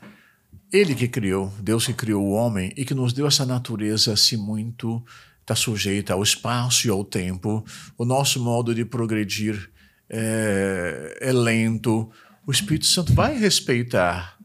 [0.72, 4.36] ele que criou, Deus que criou o homem e que nos deu essa natureza assim
[4.36, 5.04] muito
[5.40, 7.64] está sujeita ao espaço e ao tempo.
[7.98, 9.68] O nosso modo de progredir
[10.08, 12.08] é, é lento.
[12.46, 14.38] O Espírito Santo vai respeitar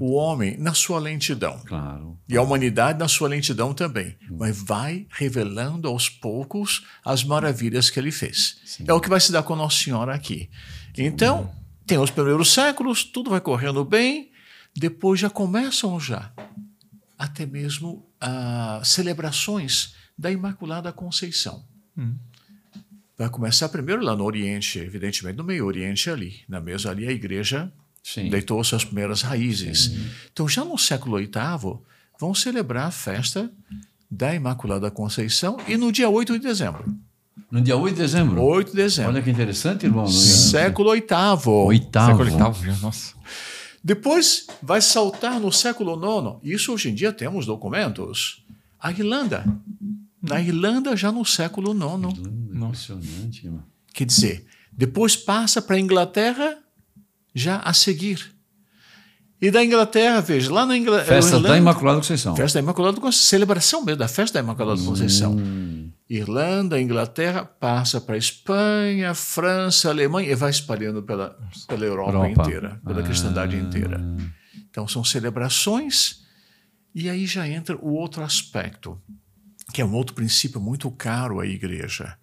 [0.00, 1.60] o homem na sua lentidão.
[1.66, 2.18] Claro.
[2.26, 4.16] E a humanidade na sua lentidão também.
[4.30, 8.56] Mas vai revelando aos poucos as maravilhas que ele fez.
[8.86, 10.48] É o que vai se dar com Nossa Senhora aqui.
[10.96, 11.52] Então,
[11.88, 14.30] tem os primeiros séculos, tudo vai correndo bem,
[14.76, 16.30] depois já começam já
[17.18, 21.64] até mesmo ah, celebrações da Imaculada Conceição.
[23.16, 26.42] Vai começar primeiro lá no Oriente, evidentemente, no meio Oriente ali.
[26.46, 27.72] Na mesa ali a igreja
[28.02, 28.28] Sim.
[28.28, 29.90] deitou suas primeiras raízes.
[30.30, 31.80] Então, já no século VIII,
[32.20, 33.50] vão celebrar a festa
[34.10, 36.84] da Imaculada Conceição e no dia 8 de dezembro.
[37.50, 38.42] No dia 8 de dezembro.
[38.42, 39.12] 8 de dezembro.
[39.12, 40.06] Olha que interessante, irmão.
[40.06, 41.02] Século VIII.
[41.02, 41.72] Oitavo.
[41.72, 43.14] Século oitavo, já, nossa.
[43.82, 46.54] Depois vai saltar no século IX.
[46.54, 48.44] Isso hoje em dia temos documentos.
[48.80, 49.44] A Irlanda.
[50.20, 52.18] Na Irlanda, já no século IX.
[52.52, 53.62] Impressionante, irmão.
[53.94, 56.58] Quer dizer, depois passa para a Inglaterra
[57.34, 58.32] já a seguir.
[59.40, 61.06] E da Inglaterra, veja, lá na Inglaterra.
[61.06, 62.34] Festa da Imaculada Conceição.
[62.34, 63.28] Festa da Imaculada Conceição.
[63.28, 65.36] Celebração mesmo da festa da Imaculada Conceição.
[66.08, 72.42] Irlanda, Inglaterra, passa para Espanha, França, Alemanha e vai espalhando pela, pela Europa, Europa.
[72.42, 74.00] inteira, pela cristandade inteira.
[74.70, 76.26] Então são celebrações
[76.94, 79.00] e aí já entra o outro aspecto,
[79.72, 82.16] que é um outro princípio muito caro à igreja.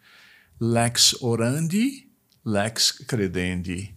[0.60, 2.10] Lex orandi,
[2.43, 3.93] lex credendi.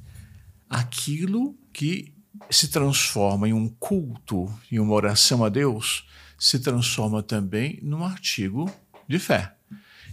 [0.69, 2.15] Aquilo que
[2.51, 6.07] se transforma em um culto, em uma oração a Deus,
[6.39, 8.71] se transforma também num artigo
[9.09, 9.58] de fé.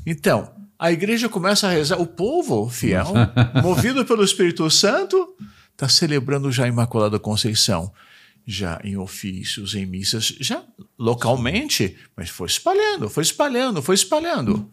[0.06, 3.08] Então, a igreja começa a rezar, o povo fiel,
[3.64, 5.36] movido pelo Espírito Santo,
[5.72, 7.92] está celebrando já a Imaculada Conceição.
[8.48, 10.62] já em ofícios, em missas, já
[11.00, 14.70] localmente, mas foi espalhando, foi espalhando, foi espalhando.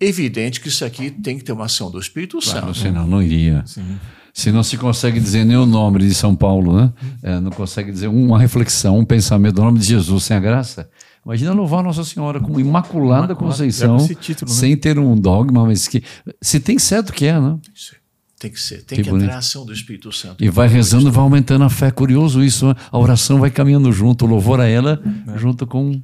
[0.00, 2.78] Evidente que isso aqui tem que ter uma ação do Espírito Claro, Santo.
[2.78, 3.62] senão não iria.
[3.66, 3.98] Sim.
[4.32, 6.92] Se não se consegue dizer nem o nome de São Paulo, né?
[7.22, 10.88] É, não consegue dizer uma reflexão, um pensamento do nome de Jesus sem a graça.
[11.24, 14.56] Imagina louvar Nossa Senhora como Imaculada, Imaculada, Conceição, título, né?
[14.56, 16.02] sem ter um dogma, mas que
[16.40, 17.58] se tem certo que é, né?
[18.40, 20.42] Tem que ser, tem Que que, entrar a ação do Espírito Santo.
[20.42, 21.92] E vai rezando, vai aumentando a fé.
[21.92, 22.74] Curioso isso, né?
[22.90, 25.00] a oração vai caminhando junto, o louvor a ela,
[25.36, 26.02] junto com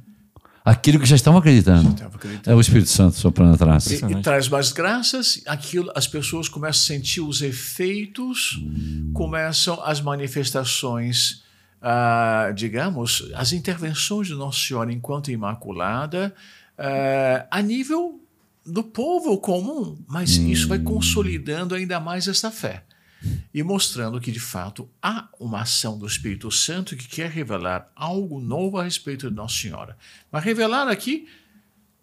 [0.63, 1.89] aquilo que já estavam acreditando.
[2.01, 2.49] Acreditando.
[2.49, 3.87] É o Espírito Santo soprando atrás.
[3.87, 8.57] E, e traz mais graças, aquilo, as pessoas começam a sentir os efeitos,
[9.13, 11.41] começam as manifestações,
[11.81, 16.33] ah, digamos, as intervenções de Nossa Senhora enquanto Imaculada,
[16.77, 18.19] ah, a nível
[18.65, 22.83] do povo comum, mas isso vai consolidando ainda mais essa fé
[23.53, 28.39] e mostrando que de fato há uma ação do Espírito Santo que quer revelar algo
[28.39, 29.97] novo a respeito de Nossa Senhora.
[30.31, 31.27] Mas revelar aqui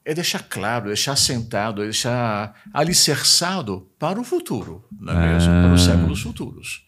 [0.04, 5.50] é deixar claro, deixar sentado, deixar alicerçado para o futuro, não é mesmo?
[5.50, 6.85] Para os séculos futuros.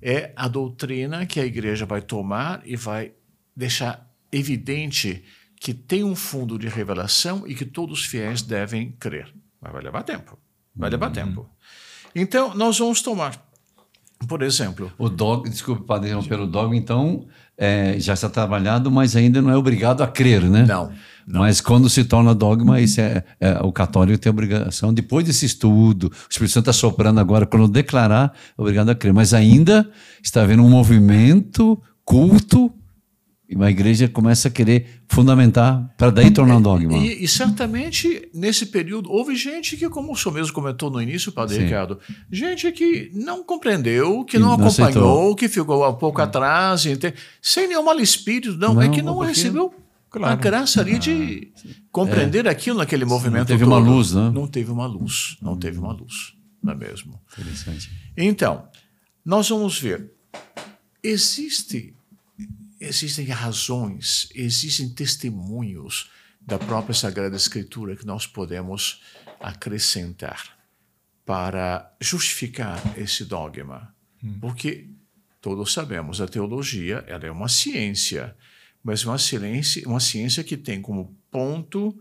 [0.00, 3.12] É a doutrina que a igreja vai tomar e vai
[3.56, 5.22] deixar evidente
[5.56, 9.32] que tem um fundo de revelação e que todos os fiéis devem crer.
[9.60, 10.38] Mas vai levar tempo.
[10.74, 11.48] Vai levar tempo.
[12.14, 13.40] Então, nós vamos tomar,
[14.26, 19.16] por exemplo, O dog, desculpe, padre, interromper o dogma, então, é, já está trabalhado, mas
[19.16, 20.64] ainda não é obrigado a crer, né?
[20.64, 20.92] Não,
[21.26, 25.46] Mas quando se torna dogma, isso é, é, o católico tem a obrigação, depois desse
[25.46, 29.12] estudo, o Espírito Santo está soprando agora, quando declarar, é obrigado a crer.
[29.12, 29.88] Mas ainda
[30.22, 32.72] está havendo um movimento, culto,
[33.48, 36.96] e a igreja começa a querer fundamentar para daí tornar um dogma.
[36.96, 41.30] E, e certamente nesse período houve gente que, como o senhor mesmo comentou no início,
[41.30, 41.64] Padre Sim.
[41.64, 41.98] Ricardo,
[42.30, 45.36] gente que não compreendeu, que Que não não acompanhou, aceitou.
[45.36, 49.14] que ficou um pouco atrás, ente- sem nenhum mal espírito, não, é Não, que não
[49.16, 49.32] porque-
[50.20, 50.40] recebeu a Claro.
[50.40, 51.52] graça ali de
[51.90, 53.46] compreender aquilo naquele movimento.
[53.46, 53.72] teve todo.
[53.72, 54.30] uma luz, né?
[54.30, 57.20] Não teve uma luz, não teve uma luz, não é mesmo?
[57.32, 57.90] Interessante.
[58.16, 58.68] Então,
[59.24, 60.10] nós vamos ver.
[61.02, 61.94] Existe,
[62.80, 69.00] existem razões, existem testemunhos da própria Sagrada Escritura que nós podemos
[69.40, 70.56] acrescentar
[71.24, 73.94] para justificar esse dogma.
[74.40, 74.88] Porque
[75.40, 78.36] todos sabemos, a teologia ela é uma ciência,
[78.82, 81.98] mas uma ciência, uma ciência que tem como ponto,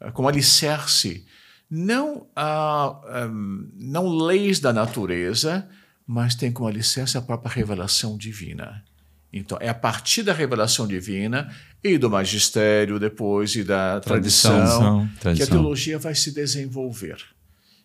[0.00, 1.26] eh, como alicerce,
[1.68, 5.68] não, a, ehm, não leis da natureza,
[6.06, 8.84] mas tem como alicerce a própria revelação divina.
[9.32, 14.58] Então, é a partir da revelação divina e do magistério depois e da Tradição.
[14.58, 15.46] tradição, que a Tradição.
[15.48, 17.24] teologia vai se desenvolver.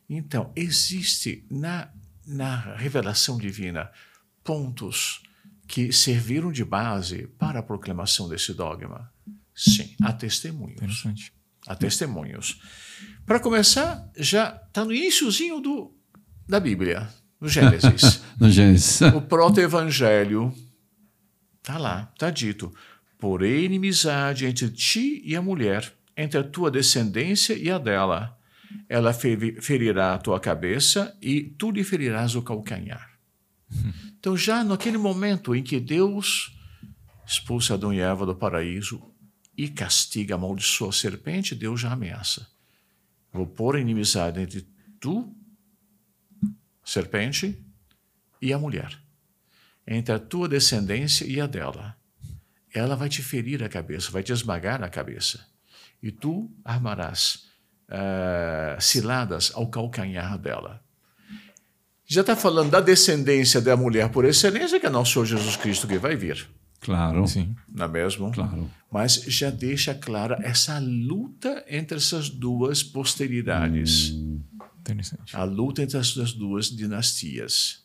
[0.10, 1.90] Então, existe na,
[2.26, 3.92] na revelação divina
[4.44, 5.22] pontos
[5.67, 9.12] que serviram de base para a proclamação desse dogma?
[9.54, 10.75] Sim, há testemunhos.
[10.78, 11.34] Interessante.
[11.67, 12.60] Há testemunhos.
[13.25, 15.95] Para começar, já está no iníciozinho do,
[16.47, 17.10] da Bíblia,
[17.41, 18.21] no Gênesis.
[18.39, 19.01] No Gênesis.
[19.01, 20.54] o proto-evangelho
[21.58, 22.71] está lá, está dito.
[23.17, 28.38] Porém, inimizade entre ti e a mulher, entre a tua descendência e a dela.
[28.89, 33.10] Ela feri- ferirá a tua cabeça e tu lhe ferirás o calcanhar.
[34.26, 36.52] Então, já naquele momento em que Deus
[37.28, 39.00] expulsa Adão e Eva do paraíso
[39.56, 42.48] e castiga, amaldiçoa a serpente, Deus já ameaça.
[43.32, 44.68] Vou pôr inimizade entre
[45.00, 45.32] tu,
[46.84, 47.64] serpente,
[48.42, 49.00] e a mulher,
[49.86, 51.96] entre a tua descendência e a dela.
[52.74, 55.46] Ela vai te ferir a cabeça, vai te esmagar a cabeça.
[56.02, 57.48] E tu armarás
[57.88, 60.84] ah, ciladas ao calcanhar dela.
[62.08, 65.88] Já está falando da descendência da mulher por excelência, que é nosso Senhor Jesus Cristo
[65.88, 66.48] que vai vir,
[66.82, 67.28] Claro.
[67.28, 67.56] Sim.
[67.68, 68.32] não é mesmo?
[68.32, 68.70] Claro.
[68.91, 74.13] Mas já deixa clara essa luta entre essas duas posteridades.
[74.82, 75.36] Interessante.
[75.36, 77.84] A luta entre essas duas dinastias.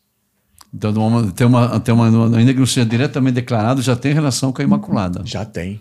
[0.72, 4.52] Então, uma- tem uma, tem uma, ainda que não seja diretamente declarado, já tem relação
[4.52, 5.22] com a Imaculada.
[5.24, 5.80] Já tem.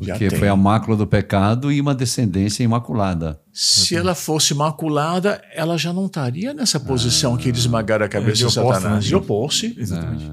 [0.00, 0.38] Já Porque tem.
[0.38, 3.38] foi a mácula do pecado e uma descendência imaculada.
[3.52, 8.38] Se ela fosse imaculada, ela já não estaria nessa posição que de esmagar a cabeça
[8.38, 8.82] de de Satanás.
[8.84, 8.98] né?
[9.00, 9.74] De opor-se.
[9.78, 10.30] Exatamente.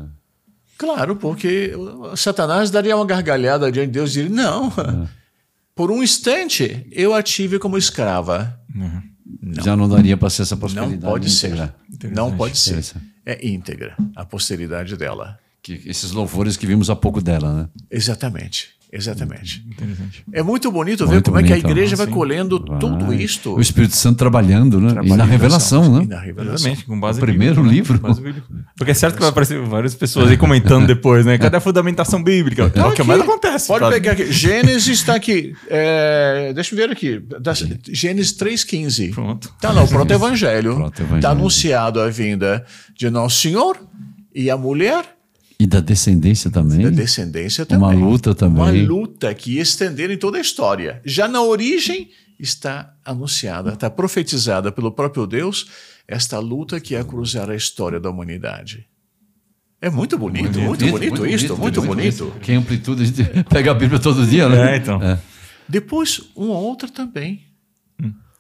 [0.77, 1.73] Claro, porque
[2.15, 4.71] Satanás daria uma gargalhada diante de Deus e diria: Não,
[5.75, 8.57] por um instante eu a tive como escrava.
[8.73, 9.01] Uhum.
[9.63, 11.01] Já não daria para ser essa possibilidade.
[11.01, 11.51] Não pode ser.
[11.91, 12.15] íntegra.
[12.15, 12.83] Não pode ser.
[13.25, 15.37] É íntegra a posteridade dela.
[15.61, 17.69] Que esses louvores que vimos há pouco dela, né?
[17.91, 18.69] Exatamente.
[18.91, 19.63] Exatamente.
[19.69, 20.23] Interessante.
[20.34, 22.12] É muito bonito ver Muito como é que a bonito, igreja vai sim.
[22.12, 23.17] colhendo tudo Vai.
[23.17, 23.54] isto.
[23.56, 24.89] O Espírito Santo trabalhando, né?
[24.89, 26.15] E na Trabalhando revelação, e né?
[26.15, 26.56] na revelação.
[26.56, 27.75] Exatamente, com base O primeiro bíblica, né?
[27.75, 28.21] livro.
[28.21, 28.47] Bíblica.
[28.75, 31.38] Porque é certo que vai aparecer várias pessoas aí comentando depois, né?
[31.38, 32.71] Cadê a fundamentação bíblica?
[32.73, 33.67] É o que mais acontece.
[33.67, 33.93] Pode sabe?
[33.93, 34.32] pegar aqui.
[34.34, 35.54] Gênesis está aqui.
[35.67, 37.21] É, deixa eu ver aqui.
[37.91, 39.13] Gênesis 3,15.
[39.13, 39.54] Pronto.
[39.56, 39.88] Está lá, o.
[39.88, 40.91] Proto-evangelho.
[41.15, 42.65] Está anunciado a vinda
[42.97, 43.78] de Nosso Senhor
[44.34, 45.18] e a mulher
[45.59, 46.81] E da descendência também.
[46.83, 47.97] da descendência também.
[47.97, 48.63] Uma luta também.
[48.63, 51.01] Uma luta que ia estender em toda a história.
[51.03, 55.67] Já na origem está anunciada, está profetizada pelo próprio Deus
[56.07, 58.87] esta luta que ia cruzar a história da humanidade.
[59.81, 62.33] É muito bonito, muito, bonito, isto, muito, bonito.
[62.41, 64.73] Que amplitude, a gente pega a Bíblia todo dia, né?
[64.73, 65.01] É, então.
[65.01, 65.19] É.
[65.67, 67.45] Depois, uma outra também.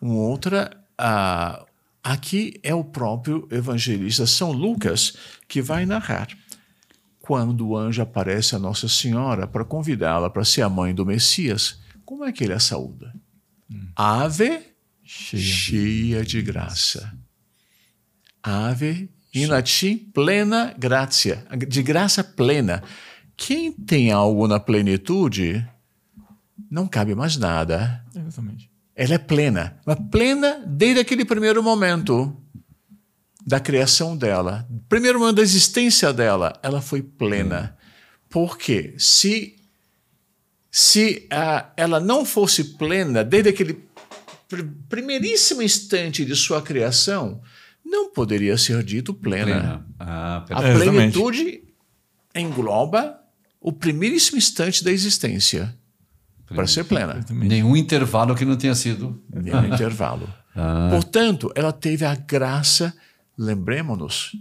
[0.01, 0.71] Uma outra.
[0.97, 1.65] ah,
[2.03, 5.13] aqui é o próprio evangelista São Lucas
[5.47, 6.27] que vai narrar.
[7.29, 11.79] Quando o anjo aparece a Nossa Senhora para convidá-la para ser a mãe do Messias,
[12.03, 13.13] como é que ele a saúda?
[13.95, 14.63] Ave
[15.03, 15.43] Cheia.
[15.43, 17.15] cheia de graça.
[18.41, 22.81] Ave, em latim, plena gratia, de graça plena.
[23.37, 25.63] Quem tem algo na plenitude,
[26.67, 28.03] não cabe mais nada.
[28.15, 28.71] Exatamente.
[28.95, 32.35] Ela é plena, mas plena desde aquele primeiro momento
[33.49, 37.75] da criação dela, primeiro momento da existência dela, ela foi plena.
[38.29, 39.55] Porque se
[40.69, 43.73] se ah, ela não fosse plena desde aquele
[44.47, 47.41] pr- primeiríssimo instante de sua criação,
[47.83, 49.45] não poderia ser dito plena.
[49.45, 49.85] Plena.
[49.99, 50.63] Ah, A.
[50.67, 51.63] É, plenitude
[52.35, 53.19] engloba
[53.59, 55.75] o primeiríssimo instante da existência
[56.53, 57.25] para ser plena.
[57.31, 59.19] Nenhum intervalo que não tenha sido.
[59.33, 60.31] Nenhum intervalo.
[60.55, 60.89] Ah.
[60.91, 62.93] Portanto, ela teve a graça,
[63.39, 64.35] lembremos-nos,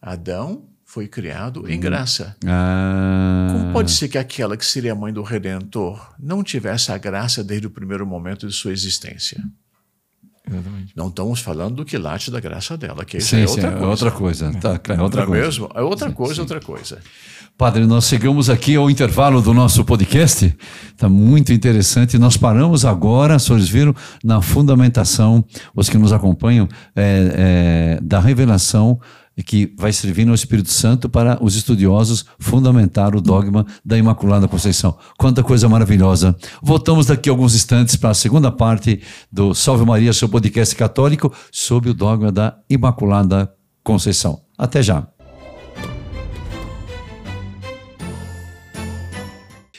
[0.00, 2.36] Adão foi criado em graça.
[2.46, 3.48] Ah.
[3.50, 7.42] Como pode ser que aquela que seria a mãe do Redentor não tivesse a graça
[7.42, 9.42] desde o primeiro momento de sua existência?
[10.46, 10.92] Exatamente.
[10.94, 13.70] Não estamos falando do quilate da graça dela, que isso Sim, é sim, outra é
[13.72, 13.86] coisa.
[13.88, 14.52] outra coisa.
[14.60, 15.46] Tá, é outra Não é coisa.
[15.46, 15.70] mesmo?
[15.74, 17.00] É outra coisa, outra coisa.
[17.56, 20.52] Padre, nós chegamos aqui ao intervalo do nosso podcast.
[20.88, 22.18] Está muito interessante.
[22.18, 28.98] Nós paramos agora, senhores viram, na fundamentação, os que nos acompanham, é, é, da revelação
[29.46, 34.98] que vai servir no Espírito Santo para os estudiosos fundamentar o dogma da Imaculada Conceição.
[35.16, 36.36] Quanta coisa maravilhosa.
[36.60, 41.32] Voltamos daqui a alguns instantes para a segunda parte do Salve Maria, seu podcast católico,
[41.52, 43.52] sobre o dogma da Imaculada
[43.84, 44.40] Conceição.
[44.58, 45.13] Até já.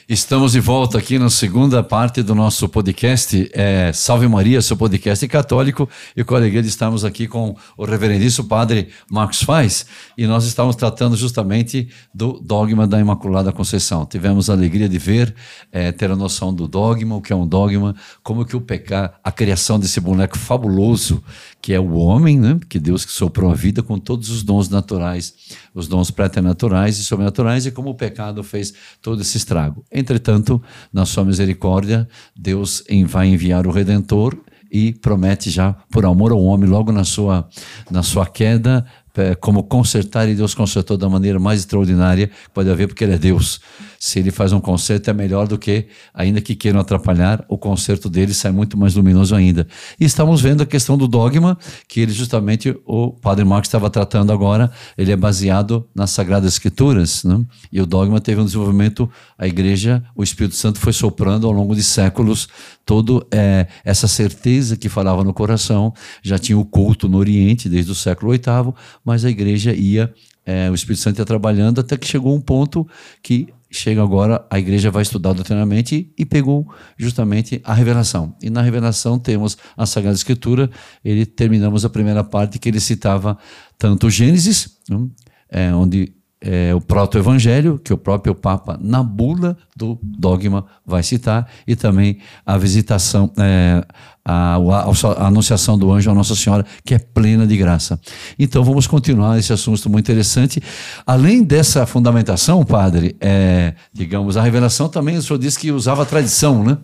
[0.08, 5.26] Estamos de volta aqui na segunda parte do nosso podcast, é, Salve Maria, seu podcast
[5.26, 9.84] católico, e com a alegria de estarmos aqui com o reverendíssimo padre Marcos Faz,
[10.16, 14.06] e nós estamos tratando justamente do dogma da Imaculada Conceição.
[14.06, 15.34] Tivemos a alegria de ver,
[15.72, 17.92] é, ter a noção do dogma, o que é um dogma,
[18.22, 21.20] como que o pecado, a criação desse boneco fabuloso,
[21.66, 22.60] que é o homem, né?
[22.68, 25.34] que Deus que soprou a vida com todos os dons naturais,
[25.74, 29.84] os dons preternaturais e sobrenaturais, e como o pecado fez todo esse estrago.
[29.90, 34.36] Entretanto, na sua misericórdia, Deus vai enviar o Redentor
[34.70, 37.48] e promete já, por amor ao homem, logo na sua,
[37.90, 42.70] na sua queda, eh, como consertar, e Deus consertou da maneira mais extraordinária que pode
[42.70, 43.60] haver, porque Ele é Deus.
[43.98, 48.08] Se Ele faz um conserto, é melhor do que, ainda que queiram atrapalhar, o conserto
[48.08, 49.66] dele sai muito mais luminoso ainda.
[49.98, 51.56] E estamos vendo a questão do dogma,
[51.88, 57.24] que ele justamente, o Padre Marcos estava tratando agora, ele é baseado nas Sagradas Escrituras,
[57.24, 57.44] né?
[57.72, 61.74] e o dogma teve um desenvolvimento, a igreja, o Espírito Santo foi soprando ao longo
[61.74, 62.48] de séculos
[62.84, 67.90] todo eh, essa certeza que falava no coração, já tinha o culto no Oriente desde
[67.90, 68.72] o século VIII,
[69.04, 70.12] mas a igreja ia,
[70.44, 72.86] eh, o Espírito Santo ia trabalhando até que chegou um ponto
[73.22, 78.34] que chega agora, a igreja vai estudar doutrinamente e pegou justamente a revelação.
[78.42, 80.70] E na revelação temos a Sagrada Escritura,
[81.04, 83.38] ele terminamos a primeira parte que ele citava
[83.78, 85.06] tanto Gênesis, né,
[85.50, 91.48] é, onde é, o proto-evangelho, que o próprio Papa, na bula do dogma, vai citar,
[91.66, 93.84] e também a visitação, é,
[94.24, 94.90] a, a-
[95.22, 97.98] a anunciação do anjo à Nossa Senhora, que é plena de graça.
[98.38, 100.60] Então vamos continuar esse assunto muito interessante.
[101.06, 106.06] Além dessa fundamentação, padre, é, digamos, a revelação também, o senhor disse que usava a
[106.06, 106.76] tradição, né?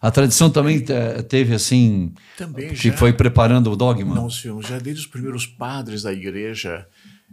[0.00, 4.14] A tradição também é, teve assim, Também que já- foi preparando o dogma.
[4.14, 6.86] Nós vimos, já desde os primeiros padres da igreja,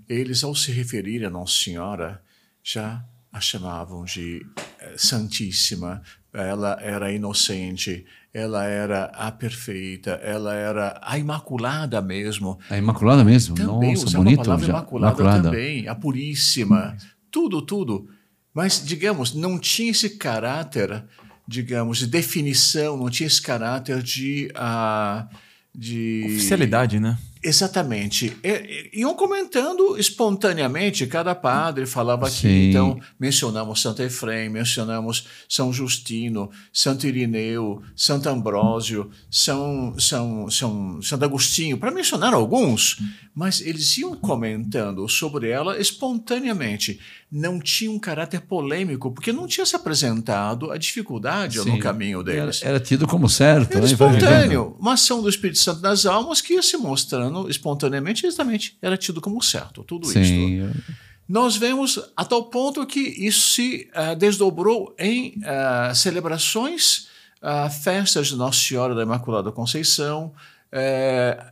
[0.08, 2.22] eles, ao se referirem a Nossa Senhora,
[2.64, 4.46] já a chamavam de
[4.80, 6.02] eh, Santíssima,
[6.34, 12.60] ela era inocente, ela era a perfeita, ela era a Imaculada mesmo.
[12.70, 13.56] A Imaculada mesmo?
[13.56, 14.42] Também Nossa, usava bonito.
[14.42, 14.74] a palavra já.
[14.74, 16.96] Imaculada, também, a Puríssima,
[17.32, 18.08] tudo, tudo.
[18.54, 21.04] Mas, digamos, não tinha esse caráter,
[21.48, 24.52] digamos, de definição, não tinha esse caráter de.
[24.56, 25.28] Uh,
[25.74, 27.18] de Oficialidade, né?
[27.48, 28.38] Exatamente.
[28.44, 32.70] E, iam comentando espontaneamente, cada padre falava aqui.
[32.70, 41.24] Então, mencionamos Santo Efrem, mencionamos São Justino, Santo Irineu, Santo Ambrósio, São, São, São, Santo
[41.24, 42.98] Agostinho, para mencionar alguns,
[43.38, 47.00] mas eles iam comentando sobre ela espontaneamente.
[47.32, 51.70] Não tinha um caráter polêmico, porque não tinha se apresentado a dificuldade Sim.
[51.70, 52.64] no caminho deles.
[52.64, 53.74] Era, era tido como certo.
[53.74, 53.92] Era né?
[53.92, 54.76] espontâneo.
[54.80, 59.22] Uma ação do Espírito Santo nas almas que ia se mostrando espontaneamente, exatamente, era tido
[59.22, 60.22] como certo, tudo Sim.
[60.64, 60.82] isso.
[61.30, 67.08] Nós vemos a tal ponto que isso se uh, desdobrou em uh, celebrações,
[67.44, 70.34] uh, festas de Nossa Senhora da Imaculada Conceição,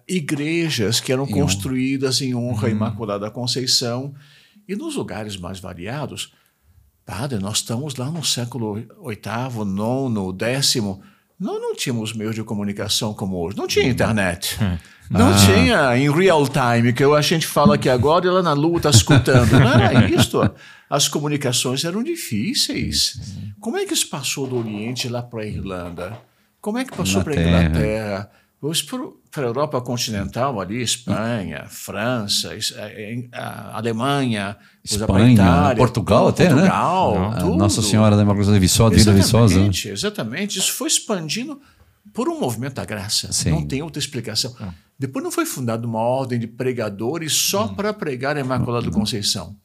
[0.07, 2.75] igrejas que eram construídas em honra à uhum.
[2.75, 4.13] Imaculada Conceição,
[4.67, 6.33] e nos lugares mais variados.
[7.05, 9.19] Padre, nós estamos lá no século VIII,
[10.41, 10.75] IX, X.
[11.39, 13.57] Nós não tínhamos meios de comunicação como hoje.
[13.57, 14.57] Não tinha internet.
[14.61, 14.79] É.
[15.07, 15.37] Não ah.
[15.37, 18.89] tinha em real time, que a gente fala aqui agora e lá na Lua está
[18.89, 19.51] escutando.
[19.51, 20.41] Não era isso.
[20.89, 23.19] As comunicações eram difíceis.
[23.59, 26.17] Como é que isso passou do Oriente lá para a Irlanda?
[26.59, 28.31] Como é que passou para a Inglaterra?
[29.31, 33.27] Para a Europa continental, ali, Espanha, França, é,
[33.73, 37.37] Alemanha, Espanha, Portugal até, Portugal, né?
[37.41, 37.55] Tudo.
[37.57, 39.53] Nossa Senhora da Imaculada Viçosa, Vila Viçosa.
[39.53, 40.59] Exatamente, exatamente.
[40.59, 41.61] Isso foi expandindo
[42.13, 43.31] por um movimento da graça.
[43.31, 43.51] Sim.
[43.51, 44.55] Não tem outra explicação.
[44.59, 44.73] Ah.
[44.97, 47.75] Depois não foi fundada uma ordem de pregadores só hum.
[47.75, 49.55] para pregar a Imaculada Conceição.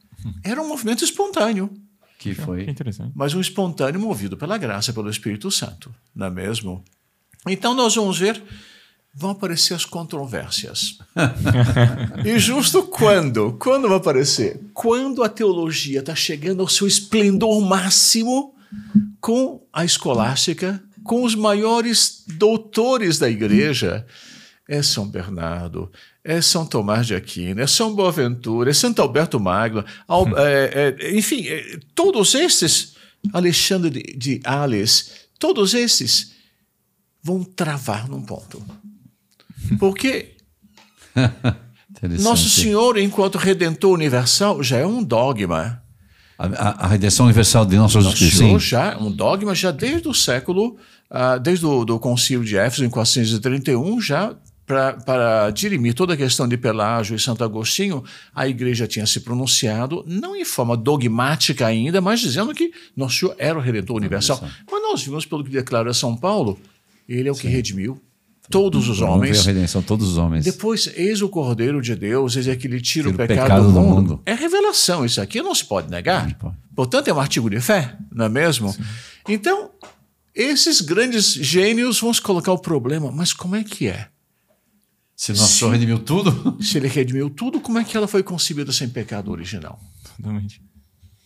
[0.42, 1.70] Era um movimento espontâneo.
[2.18, 2.64] Que foi.
[2.64, 3.12] Que interessante.
[3.14, 5.94] Mas um espontâneo movido pela graça, pelo Espírito Santo.
[6.14, 6.84] Não é mesmo?
[7.48, 8.42] Então nós vamos ver.
[9.12, 10.98] Vão aparecer as controvérsias.
[12.24, 13.56] e justo quando?
[13.58, 14.60] Quando vai aparecer?
[14.72, 18.54] Quando a teologia está chegando ao seu esplendor máximo
[19.20, 24.06] com a escolástica, com os maiores doutores da igreja
[24.68, 25.90] é São Bernardo,
[26.22, 30.32] é São Tomás de Aquino, é São Boaventura, é Santo Alberto Magno, hum.
[30.38, 32.94] é, é, enfim, é, todos esses,
[33.32, 36.32] Alexandre de, de Ales, todos esses
[37.20, 38.62] vão travar num ponto.
[39.78, 40.36] Porque
[42.20, 45.82] Nosso Senhor, enquanto Redentor Universal, já é um dogma.
[46.38, 48.38] A, a, a redenção universal de nosso Jesus Cristo.
[48.38, 50.78] Senhor já um dogma já desde o século,
[51.10, 54.34] uh, desde o do concílio de Éfeso em 431, já
[55.04, 60.04] para dirimir toda a questão de Pelágio e Santo Agostinho, a igreja tinha se pronunciado,
[60.06, 64.40] não em forma dogmática ainda, mas dizendo que nosso Senhor era o Redentor universal.
[64.70, 66.56] Mas nós vimos, pelo que declara São Paulo,
[67.08, 67.48] ele é o que Sim.
[67.48, 68.00] redimiu
[68.50, 69.40] todos os homens.
[69.40, 70.44] a redenção, todos os homens.
[70.44, 73.62] Depois, eis o Cordeiro de Deus, eis é que lhe tira, tira o pecado, pecado
[73.64, 73.94] do, mundo.
[73.94, 74.22] do, mundo.
[74.26, 76.34] É revelação, isso aqui não se pode negar.
[76.34, 76.56] Pode.
[76.74, 78.72] Portanto, é um artigo de fé, não é mesmo?
[78.72, 78.82] Sim.
[79.28, 79.70] Então,
[80.34, 84.08] esses grandes gênios vão se colocar o problema, mas como é que é?
[85.14, 86.56] Se nosso Senhor redimiu tudo?
[86.64, 89.78] Se ele redimiu tudo, como é que ela foi concebida sem pecado original?
[90.16, 90.62] Totalmente.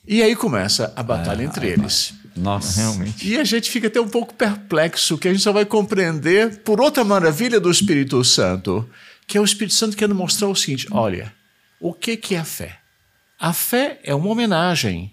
[0.07, 2.15] E aí começa a batalha é, entre eles.
[2.37, 3.29] Nossa, realmente.
[3.29, 6.81] E a gente fica até um pouco perplexo, que a gente só vai compreender por
[6.81, 8.89] outra maravilha do Espírito Santo,
[9.27, 11.33] que é o Espírito Santo querendo mostrar o seguinte: olha,
[11.81, 12.79] o que, que é a fé?
[13.39, 15.13] A fé é uma homenagem.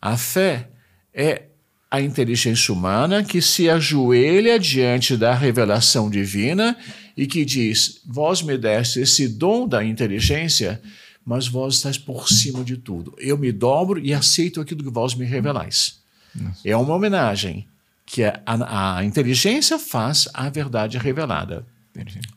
[0.00, 0.68] A fé
[1.12, 1.44] é
[1.90, 6.76] a inteligência humana que se ajoelha diante da revelação divina
[7.16, 10.80] e que diz: Vós me deste esse dom da inteligência,
[11.24, 13.14] mas vós estáis por cima de tudo.
[13.18, 16.00] Eu me dobro e aceito aquilo que vós me revelais.
[16.34, 16.60] Nossa.
[16.64, 17.66] É uma homenagem
[18.04, 21.64] que a, a, inteligência faz à verdade revelada.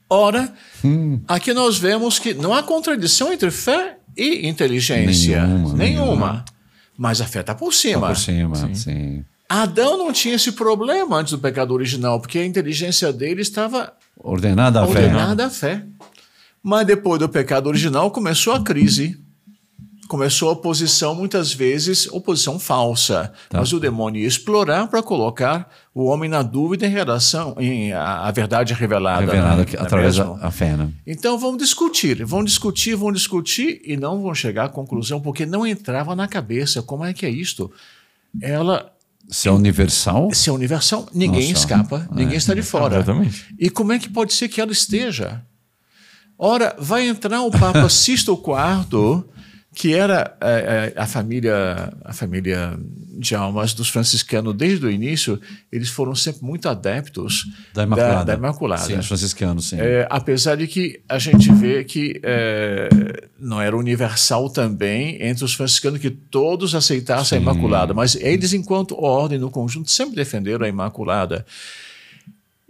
[0.10, 0.54] Ora,
[0.86, 1.20] hum.
[1.28, 5.46] aqui nós vemos que não há contradição entre fé e inteligência.
[5.46, 5.74] Nenhuma.
[5.74, 5.78] nenhuma.
[5.78, 6.46] nenhuma.
[6.98, 8.02] Mas a fé está por cima.
[8.02, 8.76] Tá por cima, sim.
[8.76, 9.26] sim.
[9.50, 14.82] Adão não tinha esse problema antes do pecado original, porque a inteligência dele estava ordenada
[14.82, 15.06] à fé.
[15.06, 15.84] Ordenada à fé.
[16.68, 19.18] Mas depois do pecado original começou a crise.
[20.10, 23.32] Começou a oposição, muitas vezes, oposição falsa.
[23.48, 23.60] Tá.
[23.60, 27.56] Mas o demônio ia explorar para colocar o homem na dúvida em relação
[27.96, 29.22] à verdade revelada.
[29.22, 29.80] Revelada né?
[29.80, 30.76] através da fé.
[30.76, 30.92] Né?
[31.08, 35.66] Então vão discutir, vão discutir, vão discutir e não vão chegar à conclusão, porque não
[35.66, 37.72] entrava na cabeça como é que é isto.
[38.42, 38.92] Ela
[39.30, 40.34] se é universal?
[40.34, 41.64] Se é universal, ninguém Nossa.
[41.64, 42.98] escapa, ninguém é, está de fora.
[42.98, 43.56] Exatamente.
[43.58, 45.47] E como é que pode ser que ela esteja?
[46.38, 49.26] Ora, vai entrar o Papa Sisto IV,
[49.78, 52.78] que era é, é, a família a família
[53.20, 55.40] de almas dos franciscanos desde o início
[55.72, 58.84] eles foram sempre muito adeptos da Imaculada, da, da Imaculada.
[58.84, 59.78] Sim, os franciscanos, sim.
[59.80, 62.90] É, apesar de que a gente vê que é,
[63.40, 67.36] não era universal também entre os franciscanos que todos aceitassem sim.
[67.36, 71.46] a Imaculada, mas eles enquanto ordem no conjunto sempre defenderam a Imaculada.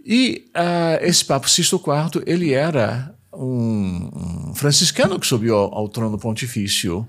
[0.04, 6.18] E uh, esse Papa Sisto IV ele era um, franciscano que subiu ao, ao, trono
[6.18, 7.06] pontifício.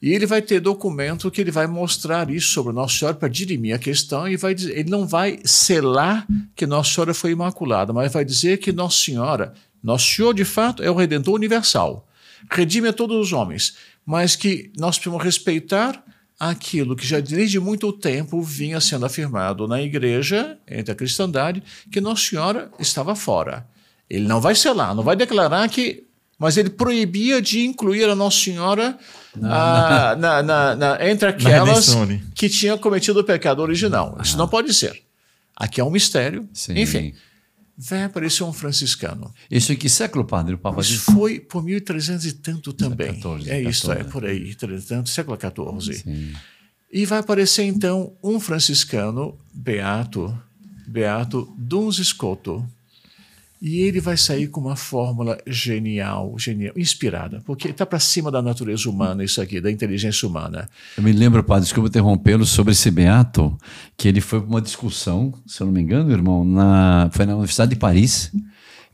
[0.00, 3.74] E ele vai ter documento que ele vai mostrar isso sobre Nossa Senhora para dirimir
[3.74, 8.12] a questão e vai dizer, ele não vai selar que Nossa Senhora foi imaculada, mas
[8.12, 12.06] vai dizer que Nossa Senhora, Nosso Senhor de fato é o Redentor universal,
[12.48, 13.74] redime a todos os homens,
[14.06, 16.00] mas que nós precisamos respeitar
[16.38, 21.60] aquilo que já desde muito tempo vinha sendo afirmado na igreja, entre a cristandade,
[21.90, 23.66] que Nossa Senhora estava fora.
[24.08, 26.04] Ele não vai selar, não vai declarar que.
[26.38, 28.96] Mas ele proibia de incluir a Nossa Senhora
[29.42, 31.92] ah, na, na, na, entre aquelas
[32.32, 34.16] que tinham cometido o pecado original.
[34.22, 35.02] Isso não pode ser.
[35.56, 36.48] Aqui é um mistério.
[36.52, 36.78] Sim.
[36.78, 37.12] Enfim,
[37.76, 39.34] vai aparecer um franciscano.
[39.50, 40.54] Isso em que século, padre?
[40.54, 43.14] O Papa isso foi por 1300 e tanto também.
[43.14, 46.34] 14, é isso, é por aí, tanto, século XIV.
[46.92, 50.36] E vai aparecer então um franciscano, Beato,
[50.86, 52.64] Beato Duns Escoto
[53.60, 58.40] e ele vai sair com uma fórmula genial, genial, inspirada, porque está para cima da
[58.40, 60.68] natureza humana isso aqui, da inteligência humana.
[60.96, 63.58] Eu me lembro, padre, desculpa interrompê-lo, sobre esse Beato,
[63.96, 67.32] que ele foi para uma discussão, se eu não me engano, irmão, na, foi na
[67.32, 68.32] Universidade de Paris,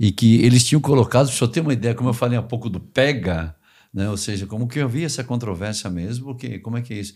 [0.00, 2.42] e que eles tinham colocado, para o senhor ter uma ideia, como eu falei há
[2.42, 3.54] pouco, do PEGA,
[3.92, 4.08] né?
[4.08, 7.14] ou seja, como que havia essa controvérsia mesmo, porque, como é que é isso?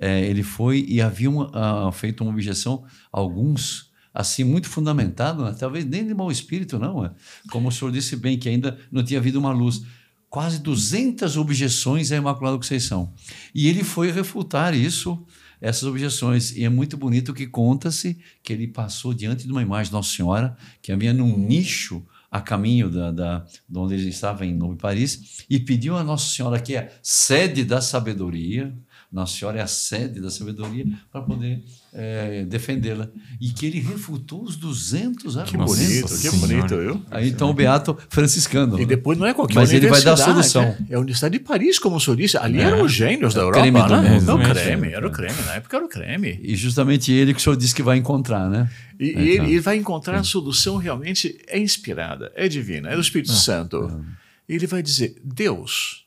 [0.00, 5.54] É, ele foi e havia uh, feito uma objeção alguns assim muito fundamentado, né?
[5.58, 7.04] talvez nem de mau espírito, não.
[7.04, 7.10] É?
[7.50, 9.82] Como o senhor disse bem, que ainda não tinha havido uma luz.
[10.30, 13.12] Quase 200 objeções à Imaculada Conceição.
[13.54, 15.24] E ele foi refutar isso,
[15.60, 16.54] essas objeções.
[16.54, 20.14] E é muito bonito que conta-se que ele passou diante de uma imagem de Nossa
[20.14, 23.38] Senhora, que havia num nicho a caminho da, da,
[23.68, 27.64] de onde ele estava em Novo Paris, e pediu a Nossa Senhora, que é sede
[27.64, 28.76] da sabedoria,
[29.10, 33.08] nossa Senhora é a sede da sabedoria para poder é, defendê-la.
[33.40, 35.78] E que ele refutou os 200 argumentos.
[35.78, 37.02] Que bonito, que bonito, viu?
[37.10, 38.78] Aí então o Beato franciscano.
[38.78, 40.62] E depois não é qualquer Mas ele vai dar a solução.
[40.62, 40.86] Né?
[40.90, 42.36] É a Universidade de Paris, como o senhor disse.
[42.36, 42.64] Ali é.
[42.64, 44.20] eram os gênios da Europa, creme né?
[44.20, 45.42] Não, o creme, era o creme.
[45.46, 46.38] Na época era o creme.
[46.42, 48.70] E justamente ele que o senhor disse que vai encontrar, né?
[49.00, 53.32] E, ele, ele, vai encontrar a solução realmente é inspirada, é divina, é do Espírito
[53.32, 53.90] ah, Santo.
[53.90, 54.00] Ah.
[54.46, 56.04] Ele vai dizer, Deus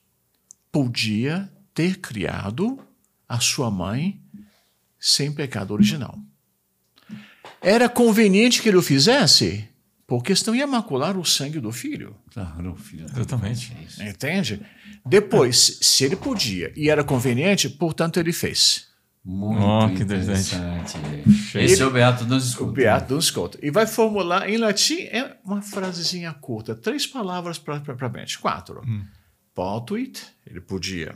[0.71, 2.77] podia ter criado
[3.31, 4.19] a sua mãe
[4.99, 6.19] sem pecado original.
[7.61, 9.69] Era conveniente que ele o fizesse?
[10.05, 12.13] Por questão ia macular o sangue do filho.
[12.33, 13.05] Claro, filho.
[13.05, 13.71] Exatamente.
[14.01, 14.61] Entende?
[15.05, 18.89] Depois, se ele podia e era conveniente, portanto ele fez.
[19.23, 20.55] Muito oh, interessante.
[21.25, 22.69] Esse ele, é o Beato Duns Scoto.
[22.69, 23.59] O Beato Scoto.
[23.61, 28.81] E vai formular em latim, é uma frasezinha curta, três palavras propriamente, quatro.
[28.85, 29.05] Hum.
[29.53, 31.15] Potuit, ele podia.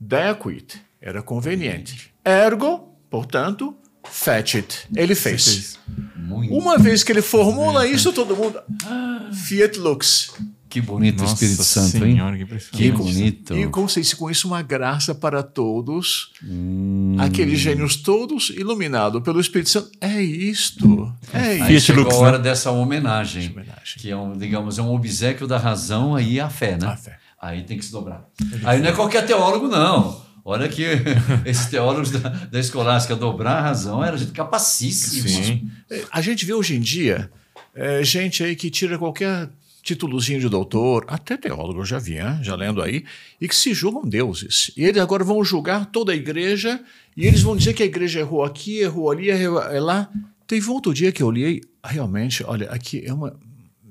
[0.00, 2.10] Dequit, era conveniente.
[2.24, 3.76] Ergo, portanto,
[4.08, 4.64] fetch
[4.96, 5.78] Ele fez.
[6.16, 8.58] Muito Uma vez que ele formula isso, todo mundo.
[8.86, 10.32] Ah, Fiat Lux.
[10.66, 12.46] Que bonito Nossa o Espírito Santo, Senhora, hein?
[12.46, 13.54] Que, que bonito.
[13.54, 17.16] E com isso uma graça para todos, hum.
[17.18, 19.90] aqueles gênios todos iluminados pelo Espírito Santo.
[20.00, 21.14] É isto.
[21.32, 21.86] É aí isso.
[21.86, 22.44] chegou a hora né?
[22.44, 26.76] dessa homenagem, homenagem, que é um, digamos, é um obsequio da razão aí a fé,
[26.76, 26.88] né?
[26.88, 27.18] A fé.
[27.40, 28.24] Aí tem que se dobrar.
[28.64, 30.24] Aí não é qualquer teólogo, não.
[30.44, 30.84] Olha que
[31.46, 35.28] esses teólogos da, da escolástica dobrar a razão era gente capacíssima.
[35.28, 35.70] Sim.
[36.10, 37.30] A gente vê hoje em dia
[37.74, 39.48] é, gente aí que tira qualquer
[39.82, 42.38] títulozinho de doutor, até teólogo eu já vi, hein?
[42.40, 43.04] já lendo aí,
[43.38, 44.70] e que se julgam deuses.
[44.76, 46.80] E eles agora vão julgar toda a igreja,
[47.16, 50.08] e eles vão dizer que a igreja errou aqui, errou ali, errou lá.
[50.46, 53.36] Teve outro dia que eu li, realmente, olha, aqui é uma.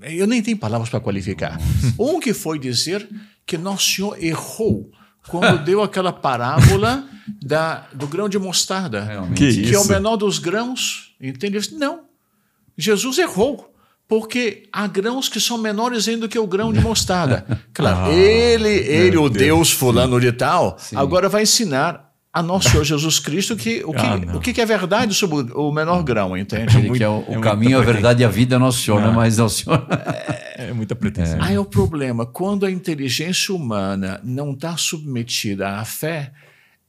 [0.01, 1.59] Eu nem tenho palavras para qualificar.
[1.97, 3.07] Um que foi dizer
[3.45, 4.91] que Nosso Senhor errou
[5.27, 7.05] quando deu aquela parábola
[7.41, 11.15] da, do grão de mostarda, que, que é o menor dos grãos.
[11.21, 11.61] Entendeu?
[11.73, 12.01] Não.
[12.77, 13.69] Jesus errou.
[14.05, 17.45] Porque há grãos que são menores ainda que o grão de mostarda.
[17.73, 20.95] Claro, ah, ele, ele o Deus, Deus fulano de tal, Sim.
[20.95, 24.65] agora vai ensinar a nosso Senhor Jesus Cristo que, o, que, ah, o que é
[24.65, 26.75] verdade sobre o menor grão, entende?
[26.79, 28.99] Ele que é o, é o caminho, a verdade e a vida é Nosso Senhor,
[28.99, 29.85] não, é mais é o Senhor.
[30.57, 31.39] É, é muita pretensão.
[31.39, 36.31] Aí é o problema, quando a inteligência humana não está submetida à fé,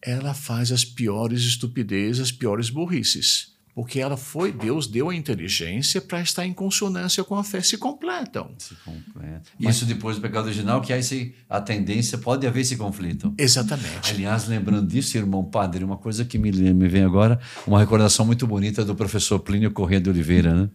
[0.01, 3.54] ela faz as piores estupidezes, as piores burrices.
[3.75, 7.77] Porque ela foi, Deus deu a inteligência para estar em consonância com a fé, se
[7.77, 8.55] completam.
[8.57, 9.43] Se completa.
[9.59, 13.35] Isso depois do pecado original, que há esse, a tendência, pode haver esse conflito.
[13.37, 14.12] Exatamente.
[14.12, 18.47] Aliás, lembrando disso, irmão padre, uma coisa que me, me vem agora, uma recordação muito
[18.47, 20.55] bonita do professor Plínio Corrêa de Oliveira.
[20.55, 20.70] Né?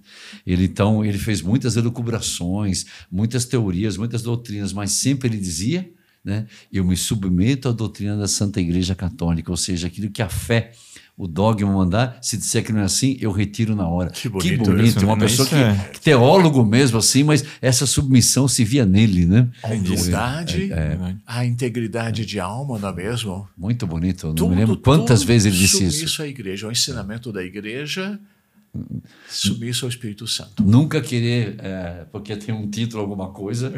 [0.45, 5.89] Ele, então, ele fez muitas elucubrações, muitas teorias, muitas doutrinas, mas sempre ele dizia,
[6.23, 10.27] né, eu me submeto à doutrina da Santa Igreja Católica, ou seja, aquilo que a
[10.27, 10.73] fé
[11.19, 14.09] o dogma mandar, se disser que não é assim, eu retiro na hora.
[14.09, 14.85] Que bonito, que bonito.
[14.87, 15.25] isso, uma né?
[15.25, 19.49] pessoa Isso que, é- que teólogo mesmo assim, mas essa submissão se via nele, né?
[19.61, 20.97] A humildade, É,
[21.27, 23.45] a integridade de alma, não é mesmo?
[23.57, 24.27] Muito bonito.
[24.27, 26.21] Eu não Tudo, me lembro quantas vezes ele disse submisso isso.
[26.23, 28.17] à igreja, ao ensinamento da igreja,
[29.27, 30.63] submisso ao Espírito Santo.
[30.63, 33.71] Nunca querer, é, porque tem um título, alguma coisa.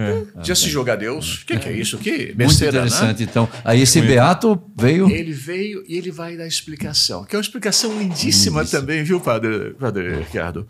[0.43, 1.41] Já se joga a Deus?
[1.41, 1.97] O que, que é isso?
[1.97, 2.87] Que Muito besteira, né?
[2.87, 3.23] interessante.
[3.23, 5.09] Então, aí esse Beato veio.
[5.09, 9.71] Ele veio e ele vai dar explicação, que é uma explicação lindíssima também, viu, padre,
[9.79, 10.67] padre Ricardo?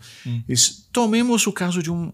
[0.48, 2.12] Isso- Tomemos o caso de um,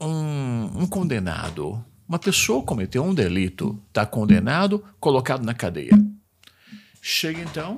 [0.00, 1.84] um, um condenado.
[2.08, 5.92] Uma pessoa cometeu um delito, está condenado, colocado na cadeia.
[7.02, 7.76] Chega então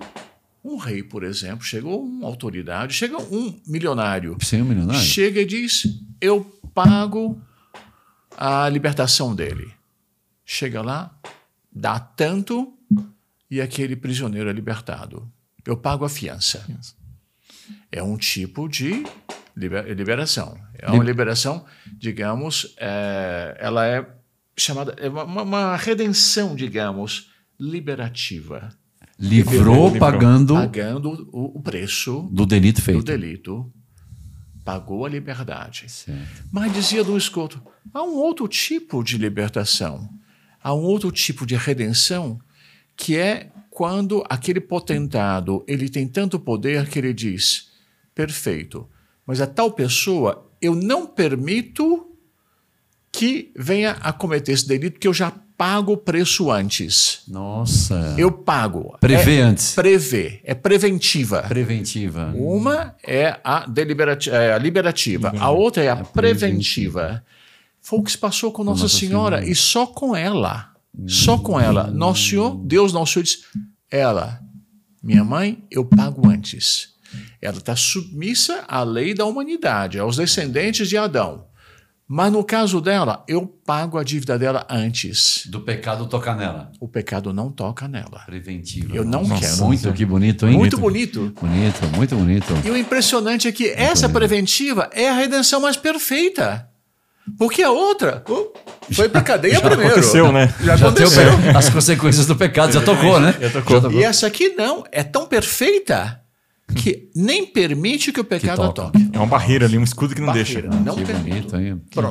[0.63, 5.01] um rei, por exemplo, chegou uma autoridade, chega um milionário, Sem um milionário?
[5.01, 5.87] chega e diz:
[6.21, 6.45] Eu
[6.75, 7.41] pago
[8.37, 9.73] a libertação dele.
[10.45, 11.15] Chega lá,
[11.73, 12.73] dá tanto
[13.51, 15.31] e aquele prisioneiro é libertado.
[15.65, 16.65] Eu pago a fiança.
[17.93, 19.05] É um tipo de
[19.57, 20.59] liber- liberação.
[20.79, 21.65] É uma liberação,
[21.97, 24.07] digamos, é, ela é
[24.57, 28.71] chamada, é uma- uma redenção, digamos, liberativa,
[29.21, 29.99] Livrou Livrou.
[29.99, 33.03] pagando pagando o, o preço do delito do feito.
[33.03, 33.71] delito,
[34.65, 35.85] pagou a liberdade.
[35.89, 36.45] Certo.
[36.51, 37.61] Mas dizia Dom Escoto,
[37.93, 40.09] há um outro tipo de libertação,
[40.63, 42.41] há um outro tipo de redenção,
[42.97, 47.71] que é quando aquele potentado ele tem tanto poder que ele diz,
[48.15, 48.89] perfeito,
[49.27, 52.07] mas a tal pessoa eu não permito
[53.13, 55.31] que venha a cometer esse delito, que eu já
[55.61, 57.21] pago o preço antes.
[57.29, 58.15] Nossa.
[58.17, 58.97] Eu pago.
[58.99, 59.75] Prevê é, antes.
[59.75, 61.43] Prevê, é preventiva.
[61.43, 62.33] Preventiva.
[62.35, 67.23] Uma é a, deliberati- é a liberativa, a outra é a preventiva.
[67.79, 69.53] Foi o que se passou com Nossa, Nossa Senhora, Senhora.
[69.53, 70.71] e só com ela.
[71.07, 71.89] Só com ela.
[71.89, 73.41] Nosso Senhor, Deus Nosso Senhor diz:
[73.91, 74.41] ela,
[75.03, 76.95] minha mãe, eu pago antes.
[77.43, 81.45] Ela está submissa à lei da humanidade, aos descendentes de Adão.
[82.13, 85.45] Mas no caso dela, eu pago a dívida dela antes.
[85.47, 86.73] Do pecado tocar nela.
[86.81, 88.23] O pecado não toca nela.
[88.27, 88.93] Preventiva.
[88.93, 89.65] Eu não Nossa, quero.
[89.67, 90.59] Muito, que bonito, hein?
[90.59, 91.33] Muito bonito.
[91.41, 92.47] Bonito, muito bonito.
[92.65, 96.69] E o impressionante é que essa preventiva é a redenção mais perfeita.
[97.39, 98.53] Porque a outra oh,
[98.93, 99.93] foi pra cadeia primeiro.
[99.93, 100.53] aconteceu, né?
[100.65, 101.31] Já, Já aconteceu.
[101.57, 103.37] as consequências do pecado, já tocou, né?
[103.41, 103.93] Já tocou.
[103.93, 106.20] E essa aqui não, é tão perfeita
[106.75, 108.93] que nem permite que o pecado a toca.
[108.99, 109.11] toque.
[109.13, 110.81] É uma barreira ali, um escudo que não Barreira, deixa.
[110.85, 111.49] não Que permite.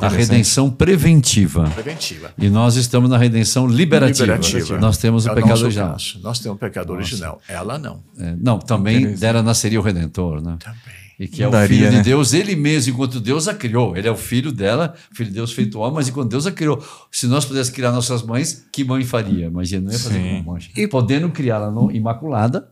[0.02, 1.70] A redenção preventiva.
[1.70, 2.32] Preventiva.
[2.38, 4.26] E nós estamos na redenção liberativa.
[4.36, 4.78] Liberativa.
[4.80, 5.92] Nós temos o É pecado original.
[5.92, 6.20] caso.
[6.22, 7.42] Nós temos o pecado original.
[7.48, 8.04] Ela não.
[8.20, 10.58] É, não, também dera nasceria o Redentor, né?
[10.60, 11.00] Também.
[11.20, 12.02] E que é Não o daria, filho de né?
[12.04, 13.98] Deus, ele mesmo, enquanto Deus a criou.
[13.98, 16.82] Ele é o filho dela, filho de Deus feito homem, mas enquanto Deus a criou.
[17.12, 19.48] Se nós pudéssemos criar nossas mães, que mãe faria?
[19.48, 20.38] Imagina, não ia fazer Sim.
[20.44, 20.62] como mãe.
[20.78, 22.70] E podendo criá-la imaculada,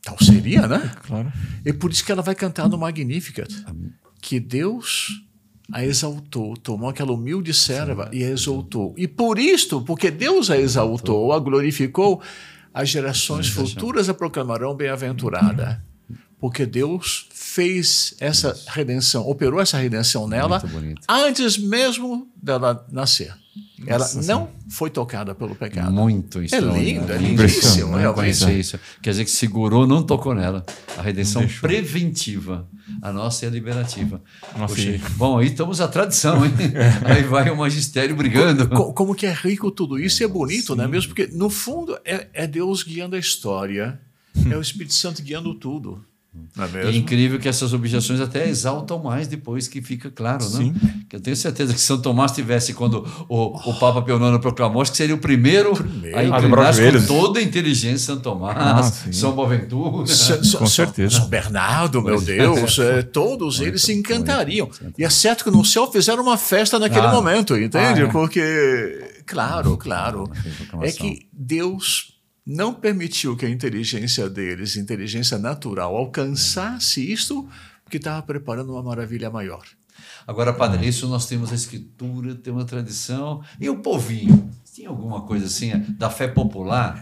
[0.00, 0.92] Então seria, né?
[1.06, 1.32] Claro.
[1.64, 3.52] E por isso que ela vai cantar no Magnificat.
[4.20, 5.22] Que Deus
[5.72, 8.94] a exaltou, tomou aquela humilde serva e a exaltou.
[8.96, 12.20] E por isto, porque Deus a exaltou, a glorificou,
[12.74, 15.84] as gerações futuras a proclamarão bem-aventurada.
[16.38, 20.62] Porque Deus fez essa redenção, operou essa redenção nela
[21.08, 23.34] antes mesmo dela nascer.
[23.86, 25.90] Ela não foi tocada pelo pecado.
[25.90, 26.84] muito extraordinário.
[27.00, 27.42] lindo, é Lindo.
[27.42, 28.14] lindíssimo, Não realmente.
[28.20, 28.78] conhecia isso.
[29.02, 30.64] Quer dizer que segurou, não tocou nela.
[30.98, 31.60] A redenção deixou.
[31.68, 32.68] preventiva.
[33.00, 34.20] A nossa é a liberativa.
[34.58, 36.52] Nossa, Poxa, e- bom, aí estamos a tradição, hein?
[37.04, 38.68] aí vai o magistério brigando.
[38.68, 41.08] Co- Como que é rico tudo isso e é bonito, não é mesmo?
[41.14, 43.98] Porque, no fundo, é, é Deus guiando a história,
[44.50, 46.04] é o Espírito Santo guiando tudo.
[46.74, 50.48] É é incrível que essas objeções até exaltam mais depois que fica claro, né?
[50.58, 50.74] Sim.
[51.08, 54.80] Que eu tenho certeza que São Tomás tivesse quando o, o Papa Pio IX proclamou,
[54.80, 56.16] acho que seria o primeiro, Primeiro.
[56.16, 59.12] a A dobrar inclinar os com toda a inteligência São Tomás, Ah.
[59.12, 60.06] São Boaventura.
[60.06, 61.16] São- Com certeza.
[61.16, 64.68] São Bernardo, meu Deus, é, todos eles se encantariam.
[64.96, 67.12] E é certo que no céu fizeram uma festa naquele Ah.
[67.12, 68.02] momento, entende?
[68.02, 68.06] Ah, é.
[68.06, 70.30] Porque, claro, claro,
[70.80, 77.48] é que Deus não permitiu que a inteligência deles, inteligência natural, alcançasse isto,
[77.84, 79.64] porque estava preparando uma maravilha maior.
[80.26, 83.42] Agora, padre, isso nós temos a escritura, temos a tradição.
[83.60, 84.50] E o povinho?
[84.72, 87.00] Tinha alguma coisa assim da fé popular?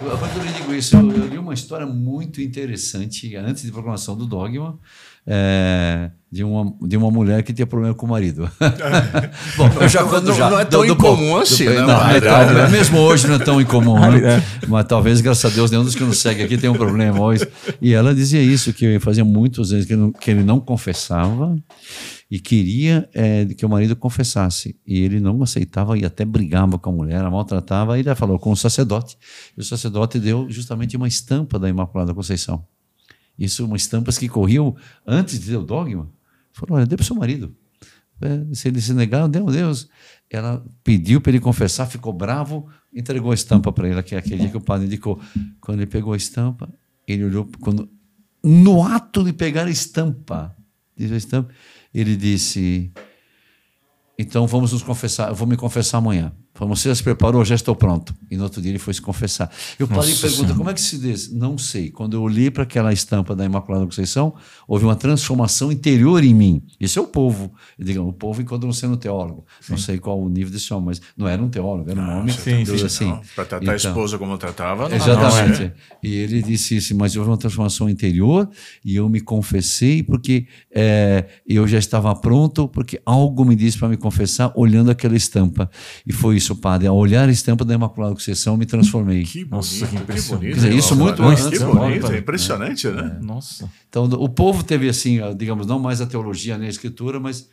[0.00, 3.70] Eu, quando eu lhe digo isso, eu, eu li uma história muito interessante antes de
[3.70, 4.78] proclamação do dogma.
[5.26, 8.50] É, de, uma, de uma mulher que tinha problema com o marido.
[9.56, 10.50] Bom, eu já conto Não- já.
[10.50, 11.80] não é tão do- do incomum assim, Do- né?
[11.80, 12.68] não, Não, é é tão- né?
[12.68, 14.20] mesmo hoje não é tão incomum, É.
[14.38, 14.42] né?
[14.68, 17.46] Mas talvez, graças a Deus, nenhum dos que nos segue aqui tem um problema hoje.
[17.80, 21.54] E ela dizia isso, que fazia muitos anos que ele não, que ele não confessava
[22.30, 24.76] e queria eh, que o marido confessasse.
[24.86, 27.96] E ele não aceitava e até brigava com a mulher, a maltratava.
[27.96, 29.16] E ele falou com o sacerdote.
[29.56, 32.64] E o sacerdote deu justamente uma estampa da Imaculada Conceição.
[33.38, 34.76] Isso, umas estampas que corriam
[35.06, 36.10] antes de ter o dogma.
[36.52, 37.54] Falou, olha, dê para o seu marido.
[38.20, 39.88] É, se ele se negar, deu Deus.
[40.30, 44.38] Ela pediu para ele confessar, ficou bravo, entregou a estampa para ele, que é aquele
[44.38, 45.20] dia que o padre indicou.
[45.60, 46.72] Quando ele pegou a estampa,
[47.06, 47.88] ele olhou, quando,
[48.42, 50.56] no ato de pegar a estampa,
[50.96, 51.52] diz a estampa,
[51.92, 52.92] ele disse:
[54.18, 56.32] Então vamos nos confessar, eu vou me confessar amanhã.
[56.54, 57.44] Falou, Você já se preparou?
[57.44, 58.14] Já estou pronto.
[58.30, 59.50] E no outro dia ele foi se confessar.
[59.78, 60.54] E padre Nossa pergunta: Senhora.
[60.54, 61.32] Como é que se diz?
[61.32, 61.90] Não sei.
[61.90, 64.34] Quando eu olhei para aquela estampa da Imaculada Conceição,
[64.68, 66.62] houve uma transformação interior em mim.
[66.78, 67.52] Isso é o povo.
[67.76, 69.44] Eu digo, o povo enquanto não sendo teólogo.
[69.68, 72.32] Não sei qual o nível desse homem, mas não era um teólogo, era um homem.
[72.32, 72.84] sim, sim.
[72.84, 73.20] assim.
[73.34, 74.96] Para tratar a Então, esposa como tratava, não.
[74.96, 75.58] Exatamente.
[75.60, 75.74] não, é.
[76.02, 78.48] E ele disse isso, mas houve uma transformação interior
[78.84, 83.88] e eu me confessei porque é, eu já estava pronto, porque algo me disse para
[83.88, 85.70] me confessar olhando aquela estampa.
[86.06, 86.86] E foi isso, padre.
[86.88, 89.22] Ao olhar a estampa da Imaculada Conceição, eu me transformei.
[89.22, 90.54] Que bonito, Nossa, que que bonito.
[90.56, 91.28] Dizer, isso muito né?
[91.28, 91.64] antes, Que né?
[91.66, 93.18] bonito, Olha, é impressionante, né?
[93.22, 93.70] Nossa.
[93.88, 97.48] Então, o povo teve assim, digamos, não mais a teologia nem a escritura, mas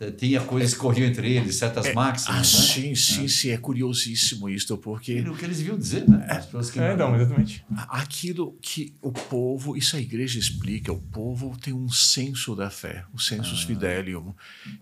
[0.00, 2.34] eh, tinha coisas que corriam entre eles, certas máximas.
[2.34, 2.44] Ah, né?
[2.44, 6.26] sim, sim, sim, é curiosíssimo isto, porque O que eles deviam dizer, né?
[6.28, 7.64] As pessoas que É, não, exatamente.
[7.88, 13.04] aquilo que o povo, isso a igreja explica, o povo tem um senso da fé,
[13.12, 14.34] o sensus fidelium,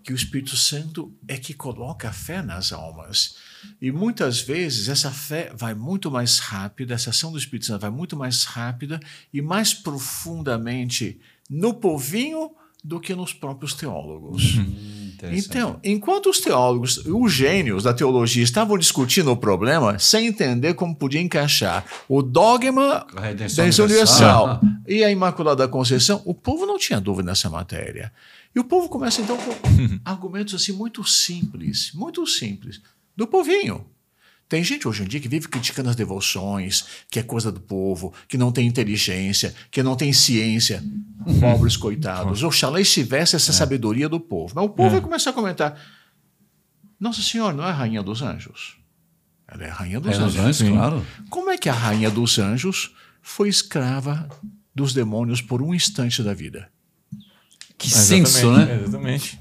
[0.03, 3.35] que o Espírito Santo é que coloca a fé nas almas.
[3.81, 7.89] E muitas vezes essa fé vai muito mais rápida, essa ação do Espírito Santo vai
[7.89, 8.99] muito mais rápida
[9.33, 12.51] e mais profundamente no povinho
[12.83, 14.55] do que nos próprios teólogos.
[14.55, 15.45] Interessante.
[15.49, 20.95] Então, enquanto os teólogos, os gênios da teologia estavam discutindo o problema sem entender como
[20.95, 24.45] podia encaixar o dogma A redenção da redenção universal.
[24.45, 28.11] universal e a Imaculada Conceição, o povo não tinha dúvida nessa matéria.
[28.55, 29.51] E o povo começa então com
[30.03, 32.81] argumentos assim muito simples, muito simples,
[33.15, 33.85] do povinho.
[34.47, 38.13] Tem gente hoje em dia que vive criticando as devoções, que é coisa do povo,
[38.27, 40.83] que não tem inteligência, que não tem ciência.
[41.39, 42.43] Pobres coitados.
[42.43, 44.53] Oxalá estivesse essa sabedoria do povo.
[44.55, 45.79] Mas o povo vai começar a comentar:
[46.99, 48.77] Nossa Senhora não é a rainha dos anjos?
[49.47, 50.39] Ela é a rainha dos É, os anjos.
[50.61, 51.05] anjos, claro.
[51.29, 54.27] Como é que a rainha dos anjos foi escrava
[54.75, 56.69] dos demônios por um instante da vida?
[57.77, 58.81] Que senso, né?
[58.83, 59.39] Exatamente.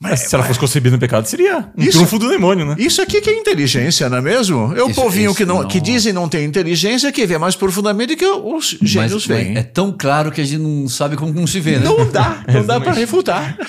[0.00, 2.76] Mas se ela fosse concebida no pecado, seria um Isso- trunfo do demônio, né?
[2.78, 4.72] Isso aqui que é inteligência, não é mesmo?
[4.76, 7.36] É o Isso- povinho isso que, não, não- que dizem não ter inteligência que vê
[7.36, 9.56] mais profundamente que os gênios mas veem.
[9.56, 11.84] é tão claro que a gente não sabe como não se vê, né?
[11.84, 12.98] Não dá, não dá para Exatamente.
[13.00, 13.58] refutar.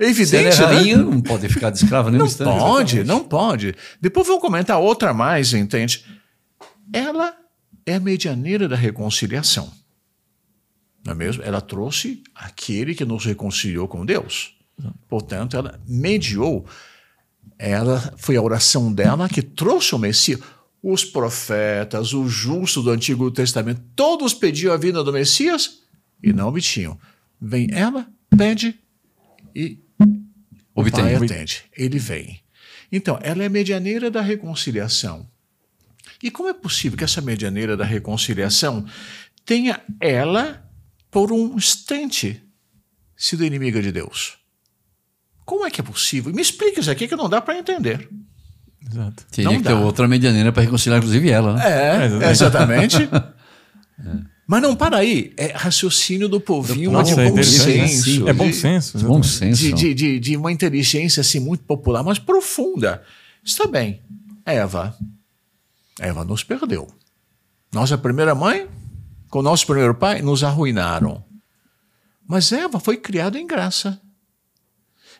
[0.00, 0.66] É Se ela é evidente, né?
[0.66, 2.56] rainha, não pode ficar de escrava nem Não instante.
[2.58, 3.74] pode, não pode.
[4.00, 6.04] Depois vamos comentar outra mais, entende?
[6.92, 7.34] Ela
[7.84, 9.72] é a medianeira da reconciliação.
[11.04, 11.42] Não é mesmo?
[11.44, 14.54] Ela trouxe aquele que nos reconciliou com Deus.
[15.08, 16.66] Portanto, ela mediou.
[17.58, 20.40] Ela foi a oração dela que trouxe o Messias.
[20.82, 25.80] Os profetas, os justos do Antigo Testamento, todos pediam a vinda do Messias
[26.22, 26.98] e não obtinham.
[27.40, 28.06] Vem ela,
[28.36, 28.78] pede
[29.54, 29.80] e
[30.74, 31.04] o Obtém.
[31.04, 31.64] pai atende.
[31.76, 32.40] Ele vem.
[32.92, 35.28] Então, ela é a medianeira da reconciliação.
[36.22, 38.86] E como é possível que essa medianeira da reconciliação
[39.44, 40.64] tenha ela,
[41.10, 42.40] por um instante,
[43.16, 44.37] sido inimiga de Deus?
[45.48, 46.30] Como é que é possível?
[46.30, 48.06] Me explica isso aqui que não dá para entender.
[48.86, 49.24] Exato.
[49.30, 49.70] Teria Não que dá.
[49.70, 51.54] ter outra medianeira para reconciliar, inclusive, ela.
[51.54, 52.26] Né?
[52.26, 53.08] É, exatamente.
[54.46, 55.32] Mas não para aí.
[55.38, 57.88] É raciocínio do povinho, mas de é bom interessante.
[57.88, 58.28] senso.
[58.28, 58.98] É bom de- senso.
[58.98, 59.56] Bom exatamente.
[59.56, 59.62] senso.
[59.62, 63.02] de, de, de, de uma inteligência assim muito popular, mas profunda.
[63.42, 64.02] Está bem.
[64.44, 64.94] Eva.
[65.98, 66.88] Eva nos perdeu.
[67.72, 68.66] Nossa primeira mãe,
[69.30, 71.24] com nosso primeiro pai, nos arruinaram.
[72.26, 73.98] Mas Eva foi criada em graça.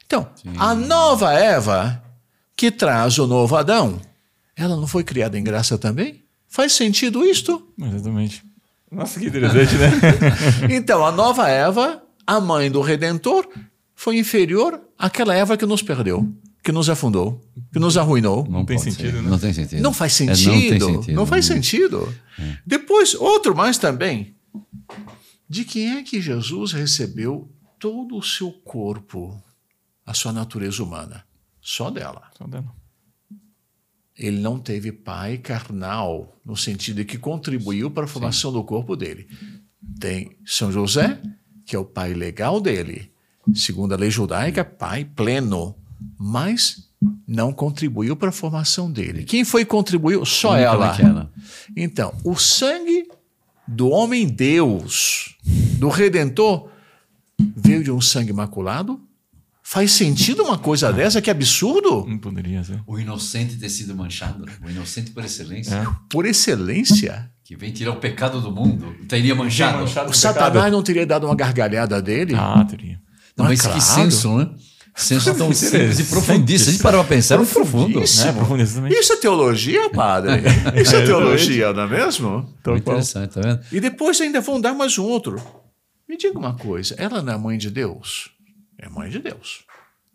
[0.08, 2.02] Então, a nova Eva,
[2.56, 4.00] que traz o novo Adão,
[4.56, 6.24] ela não foi criada em graça também?
[6.48, 7.68] Faz sentido isto?
[7.78, 8.42] Exatamente.
[8.90, 9.90] Nossa, que interessante, né?
[10.74, 13.46] Então, a nova Eva, a mãe do Redentor,
[13.94, 16.26] foi inferior àquela Eva que nos perdeu,
[16.64, 17.38] que nos afundou,
[17.70, 18.46] que nos arruinou.
[18.48, 19.28] Não tem pode sentido, né?
[19.28, 19.82] Não tem sentido.
[19.82, 20.48] Não faz É, sentido.
[20.48, 21.14] não tem sentido.
[21.16, 22.14] Não faz sentido.
[22.64, 24.34] Depois, outro mais também.
[25.46, 27.46] De quem é que Jesus recebeu
[27.78, 29.38] todo o seu corpo,
[30.08, 31.22] a sua natureza humana?
[31.60, 32.30] Só dela.
[32.36, 32.72] Só dando.
[34.16, 38.96] ele não teve pai carnal, no sentido de que contribuiu para a formação do corpo
[38.96, 39.28] dele.
[40.00, 41.20] Tem São José,
[41.66, 43.12] que é o pai legal dele.
[43.54, 45.76] Segundo a lei judaica, pai pleno.
[46.18, 46.88] Mas
[47.26, 49.24] não contribuiu para a formação dele.
[49.24, 50.24] Quem foi que contribuiu?
[50.24, 50.96] Só ela.
[51.76, 53.08] Então, o sangue
[53.66, 55.36] do homem Deus,
[55.78, 56.70] do Redentor,
[57.38, 59.00] veio de um sangue imaculado?
[59.70, 61.20] Faz sentido uma coisa dessa?
[61.20, 62.06] Que absurdo!
[62.08, 62.80] Não poderia ser.
[62.86, 64.52] O inocente ter sido manchado, né?
[64.64, 67.30] o inocente por excelência, Por excelência.
[67.44, 69.84] que vem tirar o pecado do mundo, teria manchado.
[70.08, 72.34] O Satanás não teria dado uma gargalhada dele?
[72.34, 72.98] Ah, teria.
[73.36, 73.76] Não, mas Claro.
[73.76, 74.48] que senso, né?
[74.96, 76.58] Senso tão simples e.
[76.58, 77.92] Se a gente parar pra pensar, é muito profundo.
[77.92, 78.26] Profundíssimo.
[78.26, 78.98] É, profundíssimo também.
[78.98, 80.32] Isso é teologia, padre?
[80.80, 82.30] Isso é teologia, não é mesmo?
[82.66, 83.60] Muito interessante, tá vendo?
[83.70, 85.38] E depois ainda vão dar mais um outro.
[86.08, 88.37] Me diga uma coisa, ela não é mãe de Deus?
[88.78, 89.64] É mãe de Deus.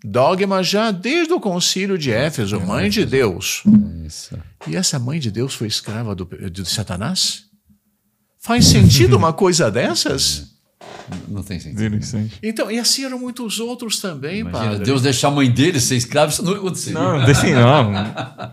[0.04, 3.64] Dogma já desde o concílio de Éfeso, mãe de Deus.
[4.06, 4.38] Isso.
[4.68, 7.46] E essa mãe de Deus foi escrava do, de Satanás?
[8.40, 10.54] Faz sentido uma coisa dessas?
[11.28, 12.00] Não tem sentido.
[12.42, 14.86] Então, e assim eram muitos outros também, Imagina, padre.
[14.86, 17.00] Deus deixar a mãe dele ser escravo, isso não aconteceria.
[17.00, 17.92] Não, não, deixa, não,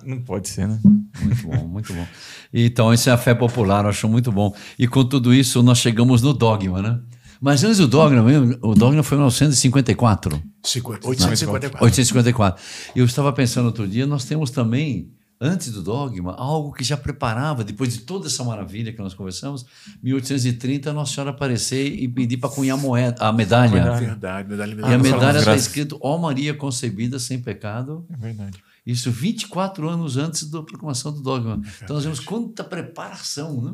[0.05, 0.79] não pode ser, né?
[1.21, 2.07] Muito bom, muito bom.
[2.53, 4.55] Então, isso é a fé popular, eu acho muito bom.
[4.79, 7.01] E com tudo isso, nós chegamos no dogma, né?
[7.41, 10.43] Mas antes do dogma mesmo, o dogma foi em 1954.
[10.62, 11.84] 50, 854.
[11.84, 12.62] 854.
[12.95, 15.11] E eu estava pensando outro dia, nós temos também,
[15.41, 19.64] antes do dogma, algo que já preparava, depois de toda essa maravilha que nós conversamos,
[20.03, 23.70] 1830, Nossa Senhora aparecer e pedir para cunhar a moeda, a medalha.
[23.70, 24.05] Verdade.
[24.05, 24.99] Verdade, medalha, E a medalha.
[24.99, 28.62] Medalha está escrito, ó Maria concebida sem pecado, É verdade.
[28.86, 31.59] isso 24 anos antes da proclamação do dogma.
[31.82, 33.72] Então nós vemos quanta preparação, né?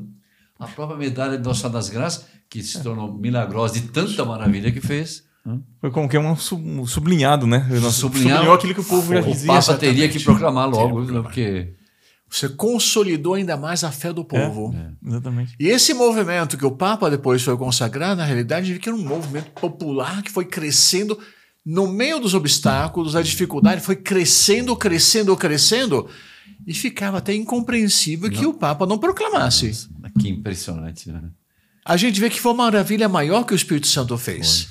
[0.59, 2.25] A própria medalha de Nossa Senhora das Graças,
[2.61, 5.25] que se tornou milagrosa de tanta maravilha que fez.
[5.45, 5.59] né?
[5.81, 7.67] Foi como que é um sub- sublinhado, né?
[7.71, 9.47] Nossa, Sublinhar- sublinhou aquilo que o povo já O dizia.
[9.47, 9.95] Papa exatamente.
[9.95, 11.23] teria que proclamar logo, que proclamar.
[11.25, 11.73] porque
[12.29, 14.75] Você consolidou ainda mais a fé do povo.
[15.07, 15.55] Exatamente.
[15.61, 19.05] E esse movimento que o Papa depois foi consagrar, na realidade, vi que era um
[19.05, 21.17] movimento popular que foi crescendo
[21.65, 26.09] no meio dos obstáculos, da dificuldade, foi crescendo, crescendo, crescendo,
[26.67, 29.89] e ficava até incompreensível que o Papa não proclamasse.
[30.19, 31.23] que impressionante, né?
[31.89, 34.69] A gente vê que foi uma maravilha maior que o Espírito Santo fez.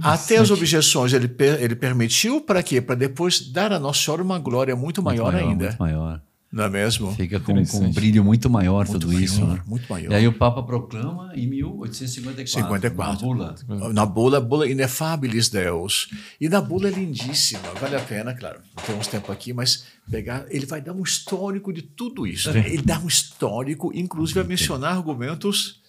[0.00, 2.80] Até as objeções ele, per- ele permitiu para quê?
[2.80, 5.66] Para depois dar a Nossa Senhora uma glória muito maior, ainda.
[5.66, 6.22] Muito maior.
[6.50, 7.14] Não é mesmo?
[7.14, 9.60] Fica com, com um brilho muito maior tudo maior, isso, né?
[9.66, 10.10] muito maior.
[10.10, 13.26] E aí o Papa proclama em 1854, 54.
[13.34, 13.92] na bula.
[13.92, 16.08] Na bula, bula Inefabilis Deus.
[16.40, 20.46] E na bula é lindíssima, vale a pena, claro, não temos tempo aqui, mas pegar,
[20.48, 22.48] ele vai dar um histórico de tudo isso.
[22.50, 25.80] Ele dá um histórico, inclusive vai mencionar argumentos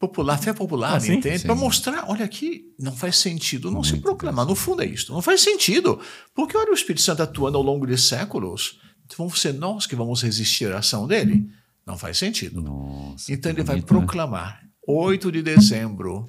[0.00, 1.12] popular, fé popular, Ah, sim?
[1.14, 1.44] entende?
[1.44, 4.46] Para mostrar, olha aqui, não faz sentido não se proclamar.
[4.46, 6.00] No fundo é isto, não faz sentido.
[6.34, 8.80] Porque olha o Espírito Santo atuando ao longo de séculos,
[9.16, 11.46] vamos ser nós que vamos resistir à ação dele?
[11.86, 12.62] Não faz sentido.
[12.62, 13.98] Nossa, Então ele vai bonito, né?
[14.00, 16.26] proclamar, 8 de dezembro,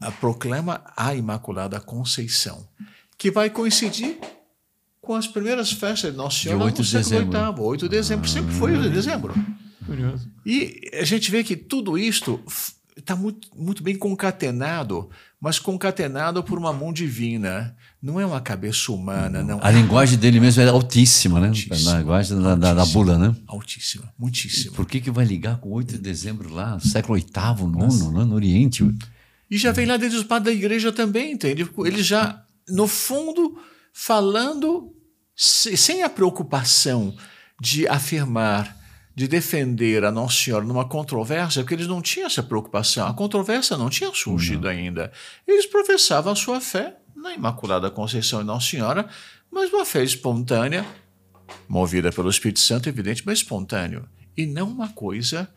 [0.00, 2.66] a proclama a Imaculada Conceição,
[3.18, 4.18] que vai coincidir
[5.00, 7.38] com as primeiras festas de Nossa Senhora 8 no de século dezembro.
[7.38, 7.50] Ah.
[7.50, 7.60] VIII.
[7.66, 9.34] 8 de dezembro, sempre foi 8 de dezembro.
[9.86, 10.30] Curioso.
[10.46, 12.40] E a gente vê que tudo isto
[12.96, 15.08] está muito, muito bem concatenado,
[15.40, 17.74] mas concatenado por uma mão divina.
[18.00, 19.58] Não é uma cabeça humana, não.
[19.62, 21.48] A linguagem dele mesmo é altíssima, né?
[21.48, 23.34] Altíssima, Na linguagem da, da, da bula, né?
[23.46, 24.74] Altíssima, muitíssima.
[24.74, 28.24] Por que, que vai ligar com 8 de dezembro lá, século VIII, nono, né?
[28.24, 28.82] no Oriente?
[29.50, 31.68] E já vem lá desde os padres da igreja também, entende?
[31.84, 33.56] Eles já, no fundo,
[33.92, 34.92] falando
[35.36, 37.14] se- sem a preocupação
[37.60, 38.76] de afirmar,
[39.14, 43.06] de defender a Nossa Senhora numa controvérsia, porque eles não tinham essa preocupação.
[43.06, 45.12] A controvérsia não tinha surgido ainda.
[45.46, 49.08] Eles professavam a sua fé na Imaculada Conceição de Nossa Senhora,
[49.50, 50.84] mas uma fé espontânea,
[51.68, 54.08] movida pelo Espírito Santo, evidente, mas espontâneo.
[54.36, 55.48] E não uma coisa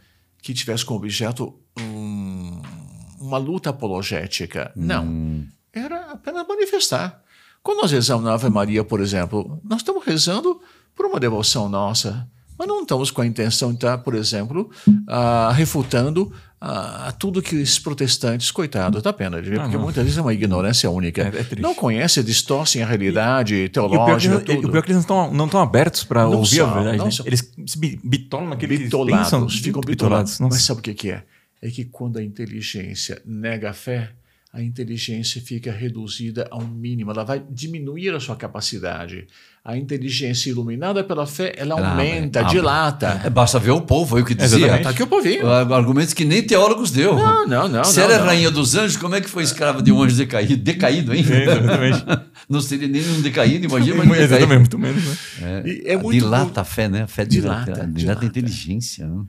[0.42, 2.62] que tivesse como objeto um-
[3.20, 4.72] uma luta apologética.
[4.76, 5.46] Não.
[5.74, 7.24] Era apenas manifestar.
[7.64, 10.62] Quando nós rezamos na Ave Maria, por exemplo, nós estamos rezando
[10.94, 14.70] por uma devoção nossa, mas não estamos com a intenção de estar, por exemplo,
[15.08, 19.84] ah, refutando ah, tudo que os protestantes, coitados, dá pena de ver, porque não.
[19.84, 21.22] muitas vezes é uma ignorância única.
[21.22, 24.68] É- é não conhecem, distorcem a realidade E o pior, que, teológica, tudo.
[24.68, 26.98] o pior que eles não estão não estão abertos para ouvir são, a verdade.
[26.98, 27.26] né?
[27.26, 29.50] Eles se bi- bitolam naquilo que eles bitolados, pensam.
[29.50, 30.40] ficam bitolados.
[30.40, 30.56] Nossa.
[30.56, 31.24] Mas sabe o que que é?
[31.62, 34.12] É que quando a inteligência nega a fé,
[34.54, 39.28] a inteligência fica reduzida ao mínimo, ela vai diminuir a sua capacidade.
[39.68, 42.52] A inteligência iluminada pela fé, ela, Ela aumenta, abre.
[42.52, 43.20] dilata.
[43.24, 44.58] É, basta ver o povo, foi o que dizia.
[44.60, 44.84] Exatamente.
[44.84, 45.50] Tá aqui o povinho.
[45.50, 47.16] Argumentos que nem teólogos deu.
[47.16, 47.84] Não, não, não.
[47.84, 48.26] Se não, ela é não.
[48.28, 50.56] rainha dos anjos, como é que foi escrava de um anjo decaído?
[50.58, 51.34] Decaído ainda?
[51.36, 52.06] É, exatamente.
[52.48, 54.60] Não seria nem um decaído, imagina, mas Exatamente, decaído.
[54.60, 55.64] muito menos, né?
[55.66, 57.02] É, é muito dilata a fé, né?
[57.02, 58.24] A fé dilata, Dilata, dilata, dilata.
[58.24, 59.08] a inteligência.
[59.08, 59.24] né?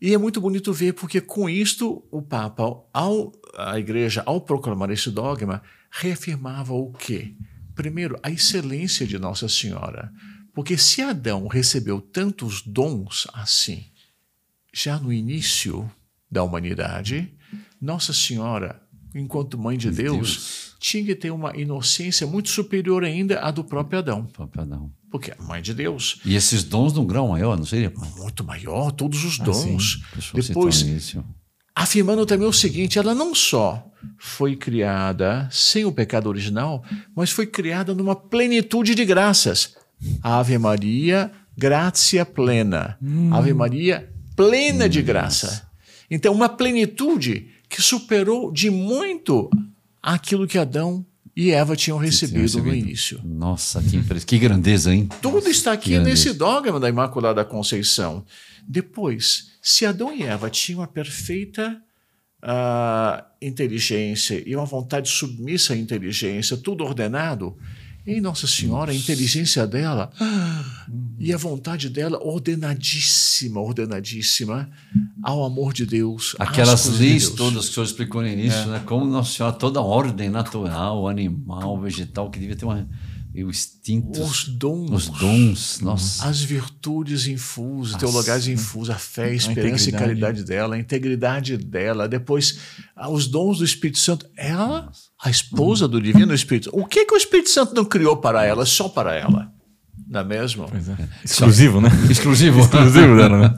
[0.00, 4.90] E é muito bonito ver, porque com isto o Papa, ao, a Igreja, ao proclamar
[4.90, 7.34] esse dogma, reafirmava o quê?
[7.74, 10.12] Primeiro, a excelência de Nossa Senhora.
[10.54, 13.86] Porque se Adão recebeu tantos dons assim,
[14.74, 15.90] já no início
[16.30, 17.32] da humanidade,
[17.80, 18.82] Nossa Senhora,
[19.14, 20.76] enquanto Mãe de Deus, Deus.
[20.78, 24.26] tinha que ter uma inocência muito superior ainda à do próprio Adão.
[24.26, 24.92] Papai, não.
[25.10, 27.92] Porque é Mãe de Deus, E esses dons num grau maior, não seria?
[28.16, 29.96] muito maior, todos os Ah, dons.
[30.14, 31.14] Pessoal Depois.
[31.74, 33.86] Afirmando também o seguinte: ela não só
[34.18, 39.74] foi criada sem o pecado original, mas foi criada numa plenitude de graças.
[40.22, 42.98] Ave Maria, gratia plena.
[43.30, 45.68] Ave Maria, plena de graça.
[46.10, 49.48] Então, uma plenitude que superou de muito
[50.02, 52.76] aquilo que Adão e Eva tinham recebido, no recebido.
[52.76, 53.20] início.
[53.24, 55.08] Nossa, que, que grandeza, hein?
[55.22, 58.24] Tudo está aqui nesse dogma da Imaculada Conceição.
[58.66, 61.80] Depois, se Adão e Eva tinham a perfeita
[62.42, 67.56] ah, inteligência e uma vontade submissa à inteligência, tudo ordenado,
[68.04, 70.86] em Nossa Senhora, a inteligência dela ah,
[71.20, 74.68] e a vontade dela ordenadíssima, ordenadíssima
[75.22, 76.34] ao amor de Deus.
[76.38, 77.36] Aquelas de leis Deus.
[77.36, 78.82] todas que o senhor explicou no início, né?
[78.84, 82.88] Como Nossa Senhora, toda a ordem natural, animal, vegetal, que devia ter uma,
[83.34, 84.90] e o instinto, Os dons.
[84.90, 86.28] os dons, nossa.
[86.28, 89.98] As virtudes infusas, teologais infusas, a fé, a esperança e integridade.
[89.98, 92.58] caridade dela, a integridade dela, depois
[92.94, 94.26] ah, os dons do Espírito Santo.
[94.36, 96.68] Ela, a esposa do Divino Espírito.
[96.74, 99.50] O que, que o Espírito Santo não criou para ela, só para ela?
[100.06, 100.68] Não é mesmo?
[100.68, 101.08] Pois é.
[101.24, 101.88] Exclusivo, né?
[102.10, 102.60] Exclusivo.
[102.60, 103.56] Exclusivo dela, né?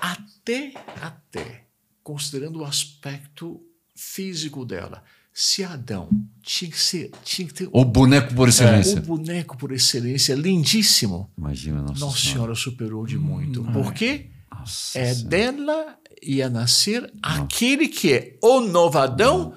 [0.00, 1.64] Até, até,
[2.04, 3.60] considerando o aspecto
[3.96, 5.02] físico dela.
[5.40, 6.08] Se Adão
[6.42, 9.00] tinha que ser, tinha que ter o boneco por o excelência.
[9.00, 11.30] boneco por excelência, lindíssimo.
[11.38, 12.32] Imagina, Nossa, Nossa Senhora.
[12.34, 13.62] Senhora superou de muito.
[13.62, 14.30] Por quê?
[14.52, 15.28] Nossa É Senhora.
[15.28, 19.54] dela ia nascer aquele que é o novo Adão,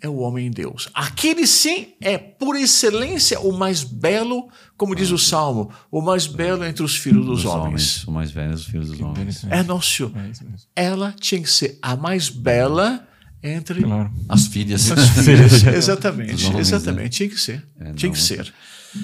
[0.00, 0.88] é o homem Deus.
[0.94, 6.64] Aquele sim é, por excelência, o mais belo, como diz o Salmo, o mais belo
[6.64, 8.04] entre os filhos dos Os homens.
[8.04, 9.42] Os mais velhos, os filhos dos homens.
[9.50, 10.12] É nosso Senhor.
[10.76, 10.86] É.
[10.86, 13.04] Ela tinha que ser a mais bela
[13.42, 14.10] entre Claro.
[14.28, 14.90] As filhas.
[14.90, 15.62] as filhas.
[15.66, 17.10] Exatamente, homens, exatamente.
[17.16, 17.66] Tinha que ser.
[17.78, 18.52] É, tinha não, que ser.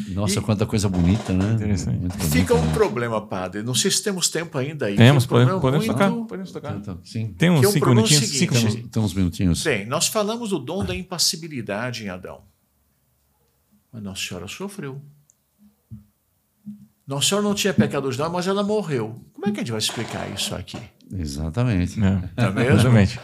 [0.08, 1.52] Nossa, quanta coisa bonita, né?
[1.52, 1.98] Interessante.
[1.98, 2.72] Bonita, Fica um né?
[2.72, 3.62] problema, padre.
[3.62, 4.96] Não sei se temos tempo ainda aí.
[4.96, 6.10] Temos, Tem um podemos, tocar.
[6.10, 6.76] Podemos tocar.
[6.76, 7.34] Então, Sim.
[7.36, 8.20] Tem uns Que é um cinco minutinhos.
[8.24, 8.70] seguinte, Cinco gente.
[8.70, 8.90] minutos.
[8.90, 9.62] Tem uns minutinhos.
[9.62, 12.40] Bem, nós falamos do dom da impassibilidade em Adão.
[13.92, 15.00] Mas Nossa Senhora sofreu.
[17.06, 19.20] Nossa Senhora não tinha pecado original, mas ela morreu.
[19.34, 20.78] Como é que a gente vai explicar isso aqui?
[21.12, 21.98] Exatamente.
[21.98, 22.00] É.
[22.00, 22.72] Não é mesmo?
[22.72, 23.20] Exatamente.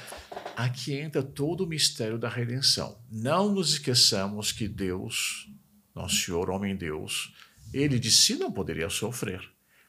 [0.60, 2.98] Aqui entra todo o mistério da redenção.
[3.10, 5.48] Não nos esqueçamos que Deus,
[5.94, 7.32] Nosso Senhor, homem Deus,
[7.72, 9.40] ele de si não poderia sofrer.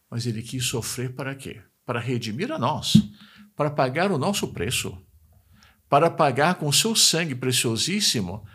[0.09, 1.61] Mas ele quis sofrer para quê?
[1.85, 2.93] Para redimir a nós,
[3.53, 4.97] para pagar o nosso preço,
[5.89, 8.45] para pagar com seu sangue preciosíssimo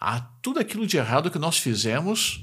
[0.00, 2.40] a tudo aquilo de errado que nós fizemos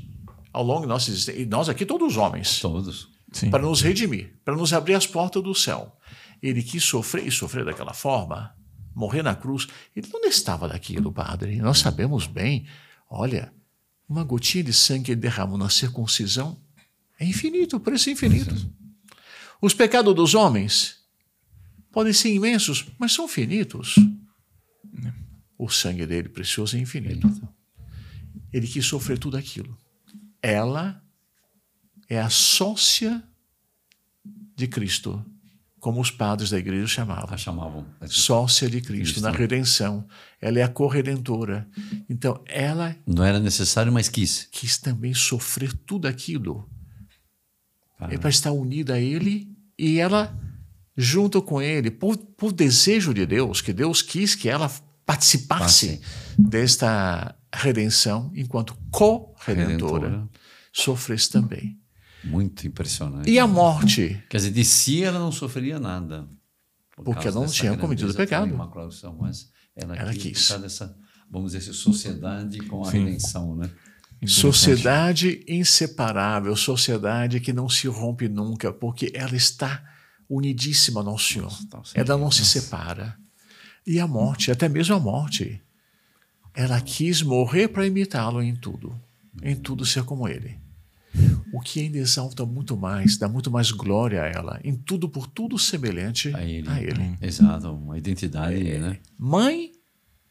[0.51, 1.41] ao longo da nossa existência.
[1.41, 3.07] E nós aqui, todos os homens Todos.
[3.31, 3.49] Sim.
[3.49, 5.97] para nos redimir, para nos abrir as portas do céu.
[6.43, 8.53] Ele quis sofrer e sofrer daquela forma,
[8.95, 9.67] morrer na cruz.
[9.95, 11.57] Ele não estava daquilo, padre.
[11.57, 12.65] Nós sabemos bem.
[13.09, 13.53] Olha,
[14.07, 16.57] uma gotinha de sangue que ele derramou na circuncisão
[17.19, 18.55] é infinito, o preço é infinito.
[19.61, 21.03] Os pecados dos homens
[21.91, 23.95] podem ser imensos, mas são finitos.
[25.57, 27.29] O sangue dele, precioso, é infinito.
[28.51, 29.77] Ele quis sofrer tudo aquilo.
[30.41, 31.01] Ela
[32.09, 33.23] é a sócia
[34.55, 35.25] de Cristo,
[35.85, 37.31] como os padres da igreja chamavam.
[37.31, 37.85] A chamavam.
[38.07, 39.21] Sócia de Cristo, Cristo.
[39.21, 40.03] na redenção.
[40.41, 41.67] Ela é a corredentora.
[42.09, 44.47] Então, ela Não era necessário, mas quis.
[44.51, 46.67] quis também sofrer tudo aquilo
[47.99, 48.07] Ah.
[48.09, 50.35] é para estar unida a Ele e ela
[50.97, 54.71] junto com Ele, por, por desejo de Deus, que Deus quis que ela
[55.05, 56.01] participasse
[56.35, 60.29] desta redenção enquanto co-redentora, Redentora.
[60.73, 61.77] sofresse também.
[62.25, 63.29] Muito impressionante.
[63.29, 64.21] E a morte?
[64.29, 66.27] Quer dizer, de si ela não sofreria nada.
[66.95, 68.47] Por Porque ela não tinha cometido pecado.
[68.53, 70.47] imaculação, mas ela, Ela quis.
[70.47, 70.59] quis.
[70.61, 70.97] dessa,
[71.29, 73.05] vamos dizer assim, sociedade com a Sim.
[73.05, 73.69] redenção, né?
[74.25, 79.83] Sociedade inseparável, sociedade que não se rompe nunca, porque ela está
[80.29, 81.51] unidíssima ao Senhor.
[81.71, 82.01] Nossa, tá.
[82.01, 83.17] Ela não se separa.
[83.85, 85.61] E a morte, até mesmo a morte.
[86.55, 88.99] ela quis morrer para imitá-lo em tudo,
[89.43, 90.57] em tudo ser como ele.
[91.53, 95.27] O que ainda exalta muito mais, dá muito mais glória a ela, em tudo por
[95.27, 96.69] tudo semelhante A ele.
[96.69, 97.17] A ele.
[97.21, 98.97] Exato, uma identidade, né?
[99.17, 99.71] Mãe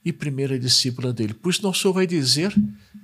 [0.05, 1.33] e primeira discípula dele.
[1.33, 2.55] Por isso, nosso Senhor vai dizer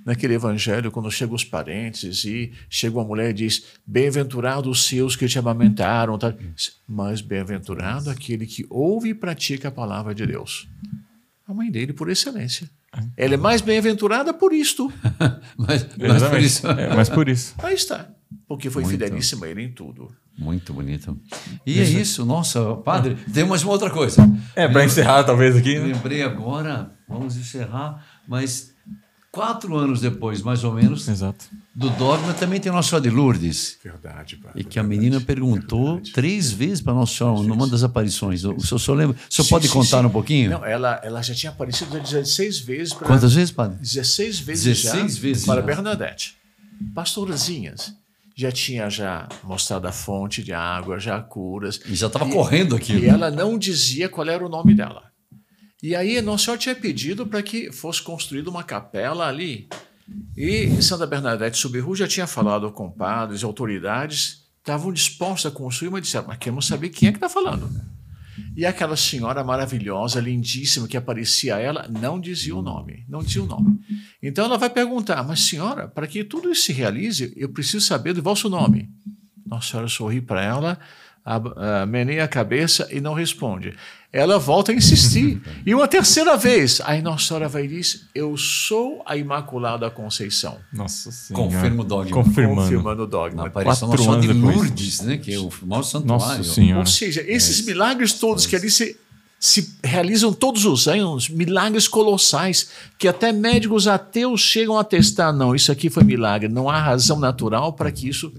[0.05, 5.15] naquele evangelho, quando chegam os parentes e chega uma mulher e diz: Bem-aventurados os seus
[5.15, 6.33] que te amamentaram, tá?
[6.87, 10.67] mas bem-aventurado aquele que ouve e pratica a palavra de Deus.
[11.47, 12.69] A mãe dele, por excelência.
[13.15, 14.91] Ela é mais bem-aventurada por isto.
[15.57, 16.67] mas, mas por isso.
[16.67, 17.55] É, mas por isso.
[17.59, 18.09] Aí está.
[18.47, 18.91] Porque foi Muito.
[18.91, 20.09] fidelíssima a ele em tudo.
[20.37, 21.17] Muito bonito.
[21.65, 24.27] E é isso, nossa, padre, tem mais uma outra coisa.
[24.55, 25.77] É, para encerrar talvez aqui.
[25.77, 25.93] né?
[25.93, 28.70] Lembrei agora, vamos encerrar, mas
[29.31, 31.45] quatro anos depois, mais ou menos, Exato.
[31.73, 33.77] do dogma, também tem Nossa Senhora de Lourdes.
[33.83, 34.51] Verdade, pai.
[34.55, 38.43] E que a menina perguntou três vezes para Nossa Senhora, numa das aparições.
[38.43, 39.17] O senhor, o senhor lembra?
[39.29, 40.51] O senhor pode contar um pouquinho?
[40.51, 43.77] Não, ela, ela já tinha aparecido 16 vezes para Quantas vezes, padre?
[43.79, 45.65] 16 vezes 16 já vezes para já.
[45.65, 46.35] Bernadette.
[46.93, 47.93] Pastorazinhas.
[48.35, 51.79] Já tinha já mostrado a fonte de água, já curas.
[51.85, 52.93] E já estava correndo aqui.
[52.93, 55.10] E ela não dizia qual era o nome dela.
[55.81, 59.67] E aí Nossa Senhora tinha pedido para que fosse construída uma capela ali.
[60.35, 65.89] E Santa Bernadette Subiru já tinha falado com padres e autoridades, estavam dispostos a construir,
[65.89, 67.69] mas disseram, mas queremos saber quem é que está falando.
[68.55, 73.43] E aquela senhora maravilhosa, lindíssima, que aparecia a ela, não dizia o nome, não dizia
[73.43, 73.79] o nome.
[74.21, 78.13] Então ela vai perguntar, mas senhora, para que tudo isso se realize, eu preciso saber
[78.13, 78.89] do vosso nome.
[79.45, 80.79] Nossa Senhora sorri para ela,
[81.23, 83.75] ah, meneia a cabeça e não responde.
[84.13, 85.41] Ela volta a insistir.
[85.65, 90.57] e uma terceira vez, aí Nossa Senhora vai diz, eu sou a Imaculada Conceição.
[90.73, 91.45] Nossa Senhora.
[91.45, 92.11] Confirma o dogma.
[92.11, 92.61] Confirmando.
[92.61, 93.43] Confirmando o dogma.
[93.43, 94.57] Na aparição Quatro Nossa Senhora de.
[94.57, 95.17] Lourdes, né?
[95.17, 96.37] Que é o maior santuário.
[96.37, 96.79] Nossa Senhora.
[96.79, 98.97] Ou seja, esses milagres todos que ali se,
[99.39, 105.31] se realizam todos os anos, milagres colossais, que até médicos ateus chegam a testar.
[105.31, 108.31] Não, isso aqui foi milagre, não há razão natural para que isso.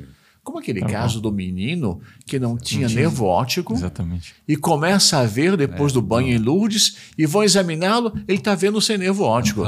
[0.45, 4.35] Como aquele caso do menino que não tinha nervo óptico Exatamente.
[4.47, 8.81] e começa a ver depois do banho em Lourdes e vão examiná-lo, ele está vendo
[8.81, 9.63] sem nervo óptico.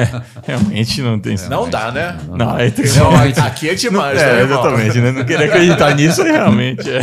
[0.42, 1.36] Realmente não tem.
[1.50, 2.18] Não dá, né?
[2.26, 3.38] Não, Não, realmente.
[3.38, 4.60] aqui é demais, é, né, irmão?
[4.60, 5.12] exatamente, né?
[5.12, 6.88] Não queria acreditar nisso, realmente.
[6.88, 7.02] É.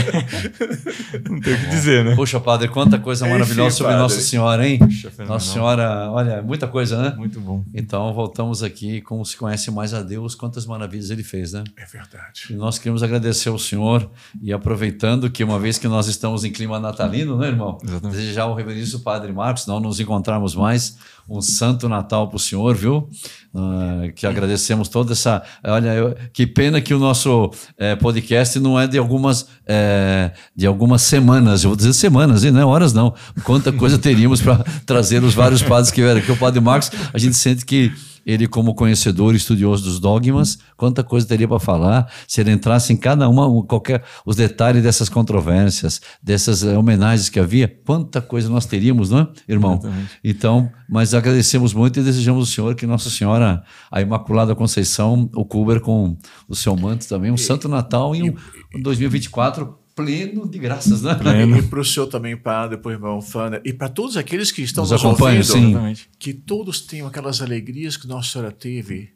[1.29, 2.15] Não tem o que dizer, né?
[2.15, 4.01] Poxa, padre, quanta coisa Enfim, maravilhosa sobre padre.
[4.01, 4.79] Nossa Senhora, hein?
[5.27, 7.13] Nossa Senhora, olha, muita coisa, né?
[7.15, 7.63] Muito bom.
[7.71, 11.63] Então, voltamos aqui, como se conhece mais a Deus, quantas maravilhas ele fez, né?
[11.77, 12.47] É verdade.
[12.49, 13.10] E nós queremos agradecer
[13.49, 14.09] ao Senhor
[14.41, 17.77] e aproveitando que uma vez que nós estamos em clima natalino, né, irmão?
[17.83, 18.17] Exatamente.
[18.17, 20.97] Desejar ao reverendo Padre Marcos, não nos encontrarmos mais,
[21.29, 23.07] um santo Natal para o Senhor, viu?
[23.55, 25.41] Ah, que agradecemos toda essa.
[25.63, 30.65] Olha, eu- que pena que o nosso eh, podcast não é de algumas eh, de
[30.67, 31.63] algumas semanas.
[31.63, 32.51] Eu vou dizer semanas, hein?
[32.51, 33.13] não é horas não.
[33.43, 36.31] Quanta coisa teríamos para trazer os vários padres que vieram aqui.
[36.31, 37.91] O Padre Marcos, a gente sente que
[38.25, 42.93] ele, como conhecedor e estudioso dos dogmas, quanta coisa teria para falar se ele entrasse
[42.93, 48.21] em cada uma, um, qualquer, os detalhes dessas controvérsias, dessas eh, homenagens que havia, quanta
[48.21, 49.73] coisa nós teríamos, não é, irmão?
[49.73, 50.19] Exatamente.
[50.23, 55.45] Então, mas agradecemos muito e desejamos ao Senhor que Nossa Senhora, a Imaculada Conceição, o
[55.45, 56.17] cubra com
[56.47, 58.29] o seu manto também, um Santo Natal e
[58.75, 61.11] um 2024 pleno de graças, né?
[61.57, 64.61] E para o senhor também, padre, para o irmão Fana, e para todos aqueles que
[64.61, 66.03] estão Nos nos, acompanham, ouvindo, sim.
[66.17, 69.13] Que todos tenham aquelas alegrias que Nossa Senhora teve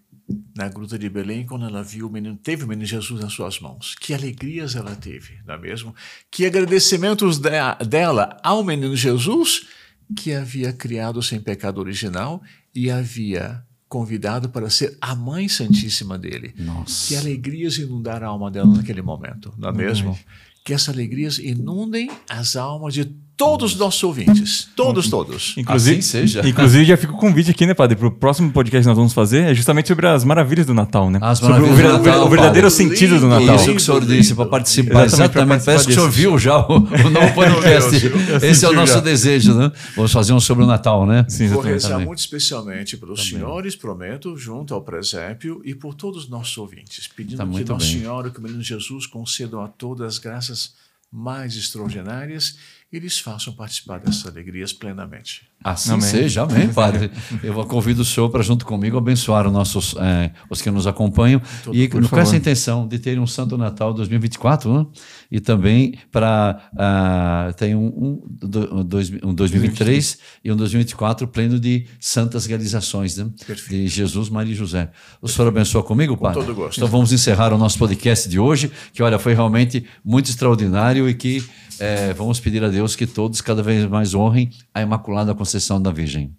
[0.57, 3.59] na Gruta de Belém quando ela viu o menino, teve o menino Jesus nas suas
[3.59, 3.95] mãos.
[3.99, 5.93] Que alegrias ela teve, não é mesmo?
[6.31, 7.49] Que agradecimentos de-
[7.87, 9.67] dela ao menino Jesus,
[10.15, 12.41] que havia criado sem pecado original
[12.73, 16.53] e havia convidado para ser a mãe santíssima dele.
[16.57, 17.07] Nossa.
[17.07, 20.17] Que alegrias inundaram a alma dela naquele momento, não é mesmo?
[20.65, 23.05] Que essas alegrias inundem as almas de
[23.37, 24.67] todos os nossos ouvintes.
[24.75, 25.53] Todos, todos.
[25.57, 26.47] Inclusive, Assim seja.
[26.47, 27.95] inclusive, já fica o convite aqui, né, padre?
[27.97, 31.19] Pro próximo podcast que nós vamos fazer é justamente sobre as maravilhas do Natal, né?
[31.21, 32.89] As sobre o, maravilhas do ver- Natal, o verdadeiro padre.
[32.89, 33.55] sentido do Natal.
[33.55, 35.65] Isso que o senhor disse para participar, Exatamente, pra exatamente.
[35.65, 36.79] Parece que o senhor participar viu já o, o
[37.11, 38.05] novo podcast.
[38.05, 38.99] Eu vi, eu Esse é o nosso já.
[39.01, 39.71] desejo, né?
[39.95, 41.25] Vamos fazer um sobre o Natal, né?
[41.27, 42.05] Sim, Vou rezar também.
[42.07, 47.37] muito especialmente pelos senhores, prometo, junto ao presépio e por todos os nossos ouvintes, pedindo
[47.37, 47.99] Tá que Nossa bem.
[47.99, 50.73] Senhora, que o menino Jesus concedam a todas as graças
[51.11, 52.57] mais extraordinárias
[52.95, 55.41] e lhes façam participar dessas alegrias plenamente.
[55.61, 56.01] Assim Amém.
[56.07, 57.11] seja, amém, Padre.
[57.43, 61.41] Eu convido o senhor para, junto comigo, abençoar os, nossos, eh, os que nos acompanham
[61.73, 62.21] e por com favor.
[62.21, 64.85] essa intenção de ter um Santo Natal 2024 né?
[65.31, 71.27] e também para ah, ter um, um, do- um dois- um 2023 e um 2024
[71.27, 73.27] pleno de santas realizações né?
[73.69, 74.89] de Jesus, Maria e José.
[75.21, 76.41] O senhor abençoa comigo, Padre?
[76.41, 76.77] todo gosto.
[76.77, 81.13] Então vamos encerrar o nosso podcast de hoje, que olha, foi realmente muito extraordinário e
[81.13, 81.43] que
[81.79, 85.91] eh, vamos pedir a Deus que todos cada vez mais honrem a Imaculada Conceição da
[85.91, 86.35] Virgem.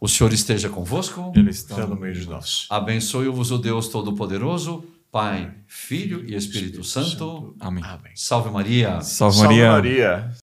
[0.00, 1.32] O Senhor esteja convosco.
[1.36, 2.66] Ele está no meio de nós.
[2.70, 4.82] Abençoe-vos o Deus Todo-Poderoso,
[5.12, 7.54] Pai, Filho e Espírito Santo.
[7.60, 7.84] Amém.
[7.84, 8.12] Amém.
[8.14, 9.00] Salve Maria.
[9.02, 9.72] Salve Salve Maria.
[9.72, 10.30] Maria.